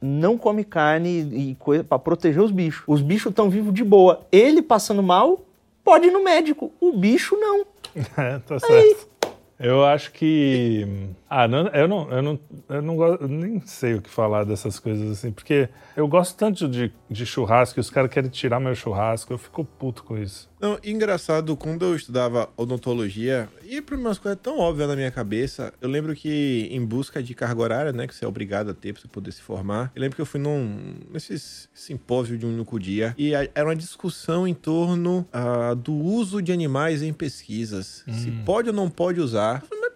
não 0.01 0.37
come 0.37 0.63
carne 0.63 1.21
e 1.21 1.55
coisa 1.55 1.83
para 1.83 1.99
proteger 1.99 2.41
os 2.41 2.51
bichos. 2.51 2.83
Os 2.87 3.01
bichos 3.01 3.31
estão 3.31 3.49
vivos 3.49 3.73
de 3.73 3.83
boa. 3.83 4.25
Ele 4.31 4.61
passando 4.61 5.03
mal, 5.03 5.45
pode 5.83 6.07
ir 6.07 6.11
no 6.11 6.23
médico. 6.23 6.71
O 6.79 6.93
bicho 6.93 7.35
não. 7.37 7.65
É, 8.17 8.39
tá 8.39 8.59
certo. 8.59 9.07
Eu 9.63 9.85
acho 9.85 10.11
que. 10.11 10.85
Ah, 11.29 11.47
não, 11.47 11.67
eu 11.69 11.87
não, 11.87 12.11
eu 12.11 12.21
não, 12.21 12.39
eu 12.67 12.81
não 12.81 12.95
gosto, 12.97 13.27
nem 13.29 13.61
sei 13.61 13.93
o 13.93 14.01
que 14.01 14.09
falar 14.09 14.43
dessas 14.43 14.77
coisas 14.77 15.09
assim, 15.09 15.31
porque 15.31 15.69
eu 15.95 16.05
gosto 16.05 16.37
tanto 16.37 16.67
de, 16.67 16.91
de 17.09 17.25
churrasco 17.25 17.79
e 17.79 17.81
os 17.81 17.89
caras 17.89 18.11
querem 18.11 18.29
tirar 18.29 18.59
meu 18.59 18.75
churrasco, 18.75 19.31
eu 19.31 19.37
fico 19.37 19.63
puto 19.63 20.03
com 20.03 20.17
isso. 20.17 20.51
Não, 20.63 20.79
engraçado, 20.81 21.57
quando 21.57 21.83
eu 21.83 21.93
estudava 21.93 22.49
odontologia, 22.55 23.49
e 23.65 23.81
para 23.81 23.97
umas 23.97 24.17
coisas 24.17 24.39
tão 24.41 24.59
óbvias 24.59 24.87
na 24.87 24.95
minha 24.95 25.11
cabeça, 25.11 25.73
eu 25.81 25.89
lembro 25.89 26.15
que 26.15 26.69
em 26.71 26.85
busca 26.85 27.21
de 27.21 27.33
carga 27.33 27.61
horária, 27.61 27.91
né, 27.91 28.07
que 28.07 28.15
você 28.15 28.23
é 28.23 28.27
obrigado 28.29 28.69
a 28.69 28.73
ter 28.73 28.93
para 28.93 29.01
você 29.01 29.09
poder 29.09 29.33
se 29.33 29.41
formar, 29.41 29.91
eu 29.93 30.01
lembro 30.01 30.15
que 30.15 30.21
eu 30.21 30.25
fui 30.25 30.39
num 30.39 30.95
nesses 31.11 31.67
simpósio 31.73 32.37
de 32.37 32.45
um 32.45 32.53
único 32.53 32.79
dia, 32.79 33.13
e 33.17 33.35
a- 33.35 33.49
era 33.53 33.67
uma 33.67 33.75
discussão 33.75 34.47
em 34.47 34.53
torno 34.53 35.27
ah, 35.33 35.73
do 35.73 35.93
uso 35.93 36.41
de 36.41 36.53
animais 36.53 37.01
em 37.03 37.11
pesquisas. 37.11 38.05
Se 38.07 38.31
pode 38.45 38.69
ou 38.69 38.73
não 38.75 38.89
pode 38.89 39.19
usar. 39.19 39.61
Eu 39.63 39.67
falei, 39.67 39.81
mas 39.89 39.92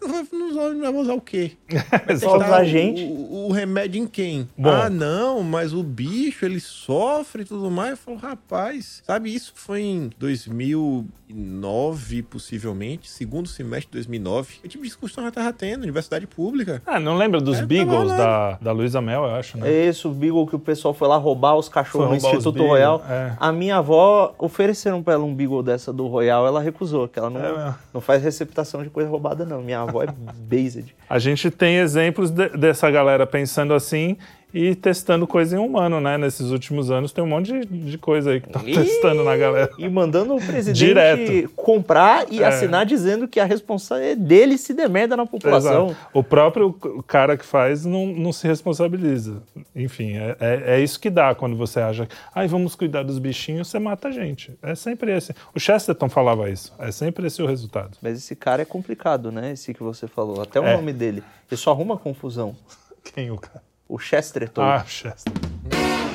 vai, 0.00 0.92
usar 0.94 1.14
o 1.14 1.20
quê? 1.20 1.52
Vai 2.06 2.16
Só 2.16 2.36
usar 2.36 2.58
a 2.58 2.62
o- 2.62 2.64
gente. 2.64 3.02
O, 3.04 3.48
o 3.48 3.52
remédio 3.52 4.02
em 4.02 4.06
quem? 4.06 4.48
Bom. 4.56 4.70
Ah, 4.70 4.88
não, 4.90 5.42
mas 5.42 5.72
o 5.74 5.82
bicho, 5.82 6.44
ele 6.44 6.60
sofre 6.60 7.42
e 7.42 7.44
tudo 7.44 7.70
mais. 7.70 7.90
Eu 7.92 7.96
falo, 7.96 8.16
rapaz, 8.16 9.02
sabe, 9.06 9.34
isso 9.34 9.52
foi 9.54 9.82
em 9.82 10.10
2009, 10.18 12.22
possivelmente, 12.22 13.10
segundo 13.10 13.48
semestre 13.48 13.86
de 13.86 13.92
2009. 13.92 14.58
Que 14.62 14.68
tipo 14.68 14.82
de 14.82 14.88
discussão 14.88 15.24
já 15.24 15.30
tava 15.30 15.52
tendo, 15.52 15.82
universidade 15.82 16.26
pública. 16.26 16.82
Ah, 16.86 16.98
não 17.00 17.16
lembra 17.16 17.40
dos 17.40 17.58
É, 17.58 17.66
Beagles 17.66 18.08
da, 18.10 18.58
da 18.60 18.72
Luísa 18.72 19.00
Mel, 19.00 19.24
eu 19.24 19.34
acho, 19.34 19.58
né? 19.58 19.68
É 19.70 19.86
esse 19.86 20.06
o 20.06 20.10
Beagle 20.10 20.46
que 20.46 20.56
o 20.56 20.58
pessoal 20.58 20.94
foi 20.94 21.08
lá 21.08 21.16
roubar 21.16 21.56
os 21.56 21.68
cachorros 21.68 22.06
roubar 22.08 22.16
os 22.16 22.24
Instituto 22.24 22.52
Beagle, 22.54 22.68
Royal. 22.70 23.04
é. 23.08 23.32
A 23.38 23.52
minha 23.52 23.76
avó 23.76 24.34
ofereceram 24.38 25.02
pra 25.02 25.14
ela 25.14 25.24
um 25.24 25.34
Beagle 25.34 25.62
dessa 25.62 25.92
do 25.92 26.06
Royal, 26.06 26.46
ela 26.46 26.60
recusou, 26.60 27.08
que 27.08 27.18
ela 27.18 27.30
não, 27.30 27.40
É 27.40 27.74
não 27.92 28.00
faz 28.00 28.22
receptação 28.22 28.82
de 28.82 28.90
coisa 28.90 29.08
roubada, 29.10 29.44
não. 29.44 29.62
Minha 29.62 29.80
avó 29.88 30.02
é 30.02 30.06
based. 30.34 30.94
A 31.08 31.18
gente 31.18 31.50
tem 31.50 31.76
exemplos 31.76 32.30
de- 32.30 32.50
dessa 32.50 32.90
galera 32.90 33.26
pensando 33.26 33.74
assim 33.74 34.16
e 34.52 34.74
testando 34.74 35.26
coisa 35.26 35.56
em 35.56 35.58
humano, 35.58 36.00
né? 36.00 36.16
Nesses 36.16 36.50
últimos 36.50 36.90
anos 36.90 37.12
tem 37.12 37.22
um 37.22 37.26
monte 37.26 37.52
de, 37.52 37.66
de 37.66 37.98
coisa 37.98 38.30
aí 38.30 38.40
que 38.40 38.46
estão 38.48 38.66
Ih! 38.66 38.74
testando 38.74 39.22
na 39.22 39.36
galera. 39.36 39.70
E 39.78 39.88
mandando 39.88 40.34
o 40.34 40.40
presidente 40.40 40.78
Direto. 40.78 41.50
comprar 41.54 42.26
e 42.32 42.42
É. 42.42 42.46
assinar 42.46 42.86
dizendo 42.86 43.28
que 43.28 43.38
a 43.40 43.44
responsabilidade 43.44 44.12
é 44.12 44.16
dele 44.16 44.56
se 44.56 44.72
der 44.72 44.88
merda 44.88 45.16
na 45.16 45.26
população. 45.26 45.88
Exato. 45.88 46.06
O 46.14 46.22
próprio 46.22 46.72
cara 47.06 47.36
que 47.36 47.44
faz 47.44 47.84
não, 47.84 48.06
não 48.06 48.32
se 48.32 48.46
responsabiliza. 48.46 49.42
Enfim, 49.76 50.16
é, 50.16 50.36
é, 50.40 50.62
é 50.76 50.80
isso 50.80 50.98
que 50.98 51.10
dá 51.10 51.34
quando 51.34 51.56
você 51.56 51.80
acha, 51.80 52.08
ai, 52.34 52.48
vamos 52.48 52.74
cuidar 52.74 53.02
dos 53.02 53.18
bichinhos, 53.18 53.68
você 53.68 53.78
mata 53.78 54.08
a 54.08 54.10
gente. 54.10 54.52
É 54.62 54.74
sempre 54.74 55.14
esse. 55.16 55.34
O 55.54 55.60
Chesterton 55.60 56.08
falava 56.08 56.48
isso. 56.50 56.72
É 56.78 56.90
sempre 56.90 57.26
esse 57.26 57.42
o 57.42 57.46
resultado. 57.46 57.98
Mas 58.00 58.16
esse 58.18 58.34
cara 58.34 58.62
é 58.62 58.64
complicado, 58.64 59.30
né? 59.30 59.52
Esse 59.52 59.74
que 59.74 59.82
você 59.82 60.06
falou. 60.06 60.40
Até 60.40 60.58
o 60.60 60.64
É. 60.64 60.74
nome 60.74 60.92
dele. 60.92 61.22
Ele 61.50 61.56
só 61.60 61.70
arruma 61.72 61.96
confusão. 61.98 62.56
Quem 63.14 63.30
o 63.30 63.36
cara? 63.36 63.67
O 63.88 63.98
Chesterton. 63.98 64.60
Ah, 64.62 64.84
Chesterton. 64.86 65.40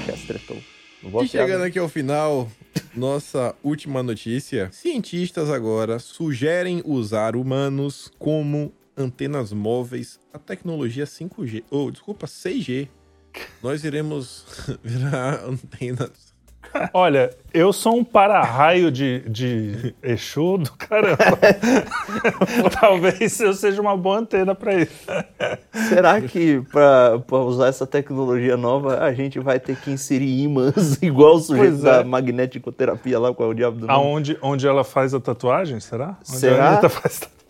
Chesterton. 0.06 0.58
Não 1.02 1.12
vou 1.12 1.24
E 1.24 1.28
chegando 1.28 1.60
não. 1.60 1.66
aqui 1.68 1.80
ao 1.80 1.90
final, 1.90 2.50
nossa 2.96 3.56
última 3.64 4.02
notícia. 4.04 4.70
Cientistas 4.72 5.50
agora 5.50 6.00
sugerem 6.00 6.82
usar 6.86 7.36
humanos 7.36 8.12
como 8.20 8.72
antenas 8.96 9.52
móveis 9.52 10.20
a 10.32 10.38
tecnologia 10.40 11.06
5G. 11.06 11.64
Ou, 11.70 11.92
desculpa, 11.92 12.28
6G. 12.28 12.88
Nós 13.62 13.84
iremos 13.84 14.46
virar 14.84 15.44
antenas. 15.44 16.33
Olha, 16.94 17.30
eu 17.54 17.72
sou 17.72 17.98
um 17.98 18.04
para-raio 18.04 18.92
de, 18.92 19.20
de 19.30 19.94
Exu 20.02 20.58
do 20.58 20.72
caramba. 20.74 21.18
Talvez 22.80 23.40
eu 23.40 23.54
seja 23.54 23.82
uma 23.82 23.96
boa 23.96 24.20
antena 24.20 24.54
pra 24.56 24.74
isso. 24.76 25.06
Será 25.90 26.20
que 26.22 26.62
pra 26.72 27.22
usar 27.40 27.68
essa 27.68 27.86
tecnologia 27.86 28.58
nova 28.58 29.00
a 29.04 29.14
gente 29.14 29.40
vai 29.40 29.60
ter 29.60 29.76
que 29.76 29.92
inserir 29.92 30.42
ímãs 30.44 30.98
igual 31.04 31.36
o 31.36 31.40
sujeito 31.40 31.72
Pois 31.80 31.86
é. 31.86 31.98
da 32.00 32.04
magneticoterapia 32.04 33.20
lá, 33.20 33.34
qual 33.34 33.50
é 33.50 33.52
o 33.52 33.56
diabo 33.56 33.78
do 33.78 33.88
nome? 33.88 34.00
Aonde 34.00 34.38
onde 34.42 34.68
ela 34.68 34.84
faz 34.84 35.14
a 35.14 35.20
tatuagem, 35.20 35.80
será? 35.80 36.18
Onde 36.30 36.40
Será? 36.40 36.66
a 36.66 36.72
Anitta 36.74 36.90
faz 36.90 37.20
tatu- 37.20 37.43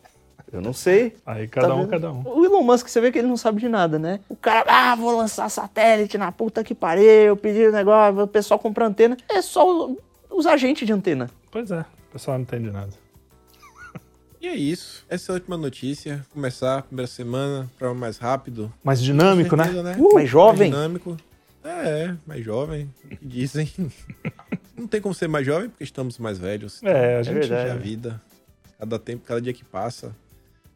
Eu 0.54 0.62
não 0.62 0.72
sei. 0.72 1.16
Aí 1.26 1.48
cada 1.48 1.68
Tá 1.70 1.74
um, 1.76 1.80
vendo? 1.80 1.90
cada 1.90 2.12
um. 2.12 2.22
O 2.28 2.46
Elon 2.46 2.62
Musk, 2.62 2.88
você 2.88 3.02
vê 3.02 3.12
que 3.12 3.18
ele 3.18 3.28
não 3.28 3.36
sabe 3.38 3.60
de 3.60 3.68
nada, 3.68 3.98
né? 3.98 4.20
O 4.30 4.36
cara, 4.36 4.64
ah, 4.68 4.96
vou 4.96 5.18
lançar 5.18 5.50
satélite 5.50 6.16
na 6.18 6.32
puta 6.32 6.64
que 6.64 6.76
pariu, 6.76 7.36
pedir 7.36 7.70
o 7.70 7.72
negócio, 7.72 8.22
o 8.22 8.28
pessoal 8.28 8.60
comprar 8.60 8.86
antena. 8.86 9.18
É 9.28 9.42
só 9.42 9.90
usar 10.30 10.56
gente 10.58 10.86
de 10.86 10.94
antena. 10.94 11.28
Pois 11.52 11.72
é, 11.72 11.80
o 11.80 12.12
pessoal 12.14 12.38
não 12.38 12.44
entende 12.44 12.70
nada. 12.72 12.92
E 14.40 14.48
é 14.48 14.56
isso. 14.56 15.06
Essa 15.10 15.32
é 15.32 15.34
a 15.34 15.36
última 15.36 15.56
notícia. 15.56 16.26
Começar 16.34 16.80
a 16.80 16.82
primeira 16.82 17.08
semana, 17.10 17.72
para 17.80 17.94
mais 17.94 18.18
rápido. 18.18 18.72
Mais 18.84 19.02
dinâmico, 19.02 19.56
né? 19.56 19.64
Certeza, 19.64 19.96
Uh, 19.98 20.14
mais 20.16 20.30
jovem. 20.30 20.70
Mais 20.70 20.72
dinâmico. 20.72 21.18
É, 21.64 21.70
é, 21.70 22.16
mais 22.28 22.44
jovem. 22.44 22.94
o 23.06 23.08
que 23.16 23.26
Dizem. 23.26 23.72
Não 24.78 24.86
tem 24.86 25.00
como 25.00 25.14
ser 25.16 25.30
mais 25.30 25.46
jovem 25.46 25.70
porque 25.70 25.86
estamos 25.86 26.18
mais 26.20 26.38
velhos. 26.38 26.84
É, 26.84 27.16
a 27.16 27.20
a 27.20 27.24
gente 27.24 27.36
verdade. 27.36 27.70
a 27.70 27.76
vida. 27.76 28.22
Cada 28.78 29.00
tempo, 29.00 29.24
cada 29.26 29.40
dia 29.42 29.54
que 29.54 29.64
passa, 29.64 30.14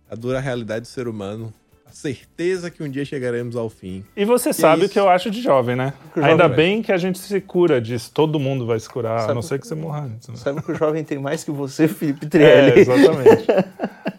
a 0.09 0.15
dura 0.15 0.39
realidade 0.39 0.81
do 0.81 0.87
ser 0.87 1.07
humano. 1.07 1.53
A 1.85 1.91
certeza 1.91 2.69
que 2.69 2.83
um 2.83 2.89
dia 2.89 3.05
chegaremos 3.05 3.55
ao 3.55 3.69
fim. 3.69 4.03
E 4.15 4.25
você 4.25 4.51
sabe 4.51 4.81
o 4.81 4.85
isso? 4.85 4.93
que 4.93 4.99
eu 4.99 5.07
acho 5.09 5.31
de 5.31 5.41
jovem, 5.41 5.73
né? 5.75 5.93
O 6.15 6.19
Ainda 6.19 6.43
jovem- 6.43 6.57
bem 6.57 6.81
que 6.81 6.91
a 6.91 6.97
gente 6.97 7.17
se 7.17 7.39
cura 7.39 7.79
disso. 7.79 8.11
Todo 8.13 8.37
mundo 8.37 8.65
vai 8.65 8.77
se 8.77 8.89
curar, 8.89 9.15
a 9.15 9.19
Sabe- 9.21 9.33
não 9.35 9.41
ser 9.41 9.57
que 9.57 9.65
você 9.65 9.73
morra 9.73 10.01
antes. 10.03 10.27
Né? 10.27 10.35
Sabe 10.35 10.61
que 10.61 10.71
o 10.71 10.75
jovem 10.75 11.03
tem 11.05 11.17
mais 11.17 11.45
que 11.45 11.49
você, 11.51 11.87
Felipe 11.89 12.25
É, 12.25 12.29
Trielli. 12.29 12.79
exatamente. 12.81 13.45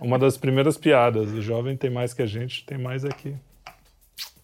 Uma 0.01 0.19
das 0.19 0.39
primeiras 0.39 0.79
piadas. 0.79 1.29
O 1.31 1.43
jovem 1.43 1.77
tem 1.77 1.91
mais 1.91 2.15
que 2.15 2.23
a 2.23 2.27
gente, 2.27 2.65
tem 2.65 2.79
mais 2.79 3.05
aqui. 3.05 3.35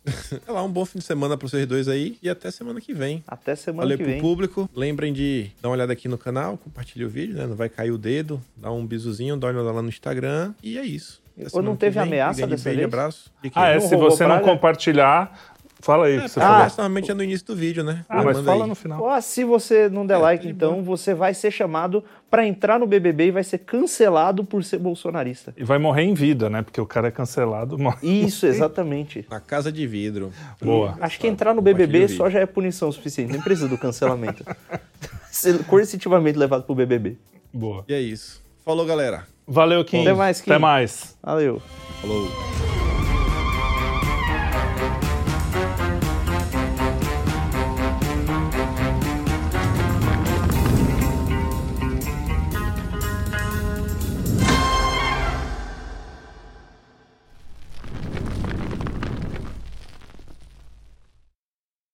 Sei 0.07 0.39
lá, 0.53 0.63
um 0.63 0.71
bom 0.71 0.85
fim 0.85 0.99
de 0.99 1.05
semana 1.07 1.35
para 1.35 1.49
vocês 1.49 1.67
dois 1.67 1.89
aí 1.89 2.19
e 2.23 2.29
até 2.29 2.51
semana 2.51 2.79
que 2.79 2.93
vem. 2.93 3.25
Até 3.27 3.57
semana 3.57 3.85
Valeu 3.85 3.97
que 3.97 4.05
pro 4.05 4.13
vem. 4.13 4.21
público. 4.21 4.69
Lembrem 4.77 5.15
de 5.15 5.51
dar 5.63 5.71
uma 5.71 5.75
olhada 5.77 5.95
aqui 5.95 6.09
no 6.09 6.19
canal, 6.19 6.59
compartilhe 6.59 7.07
o 7.07 7.09
vídeo, 7.09 7.35
né? 7.37 7.47
Não 7.47 7.57
vai 7.57 7.71
cair 7.71 7.91
o 7.91 7.97
dedo. 7.97 8.39
Dá 8.55 8.71
um 8.71 8.87
bizuzinho, 8.87 9.35
dá 9.39 9.47
uma 9.47 9.55
olhada 9.61 9.73
lá 9.77 9.81
no 9.81 9.89
Instagram. 9.89 10.53
E 10.63 10.77
é 10.79 10.85
isso. 10.85 11.24
Ou 11.53 11.63
não 11.63 11.75
teve 11.77 11.95
vem. 11.99 12.03
ameaça 12.09 12.47
dessa 12.47 12.71
vez? 12.73 12.85
abraço. 12.85 13.31
Ah, 13.55 13.69
é? 13.69 13.81
Se 13.81 13.97
você 13.97 14.27
não 14.27 14.41
compartilhar, 14.41 15.37
fala 15.81 16.07
aí 16.07 16.19
o 16.19 16.23
que 16.23 16.29
você 16.29 16.39
É, 16.39 16.43
falou. 16.43 16.59
começa 16.59 16.83
normalmente 16.83 17.11
é 17.11 17.15
no 17.15 17.23
início 17.25 17.47
do 17.47 17.57
vídeo, 17.57 17.83
né? 17.83 18.05
Ah, 18.09 18.23
mas 18.23 18.39
fala 18.41 18.63
aí. 18.65 18.69
no 18.69 18.75
final. 18.77 19.03
Ó, 19.03 19.21
se 19.21 19.43
você 19.45 19.89
não 19.89 20.07
der 20.07 20.15
É, 20.15 20.19
like, 20.19 20.47
de 20.47 20.53
então, 20.53 20.83
você 20.85 21.13
vai 21.13 21.35
ser 21.35 21.51
chamado 21.51 22.05
pra 22.31 22.47
entrar 22.47 22.79
no 22.79 22.87
BBB 22.87 23.27
e 23.27 23.31
vai 23.33 23.43
ser 23.45 23.59
cancelado 23.59 24.45
por 24.45 24.63
ser 24.65 24.79
bolsonarista. 24.79 25.53
E 25.57 25.65
vai 25.65 25.77
morrer 25.79 26.03
em 26.05 26.15
vida, 26.15 26.49
né? 26.49 26.63
Porque 26.63 26.81
o 26.81 26.87
cara 26.87 27.09
é 27.09 27.11
cancelado. 27.11 27.77
morre. 27.79 27.99
Isso, 28.25 28.47
exatamente. 28.47 29.27
Na 29.29 29.41
casa 29.41 29.71
de 29.73 29.87
vidro. 29.87 30.33
Boa. 30.63 30.97
Acho 31.01 31.19
que 31.19 31.27
entrar 31.27 31.53
no 31.53 31.61
BBB 31.61 32.07
só 32.09 32.31
já 32.31 32.39
é 32.41 32.47
punição 32.47 32.91
suficiente, 32.93 33.33
nem 33.33 33.41
precisa 33.43 33.69
do 33.69 33.77
cancelamento. 33.77 34.45
Ser 35.31 35.65
coercitivamente 35.65 36.39
levado 36.39 36.63
pro 36.63 36.75
BBB. 36.77 37.17
Boa. 37.53 37.85
E 37.89 37.93
é 37.95 38.01
isso. 38.01 38.41
Falou, 38.65 38.87
galera. 38.87 39.27
Valeu, 39.47 39.85
Kim. 39.85 40.03
Até 40.03 40.15
mais, 40.15 40.41
Kim. 40.41 40.51
Até 40.51 40.59
mais. 40.59 41.17
Valeu. 41.23 41.61
Falou. 42.01 42.74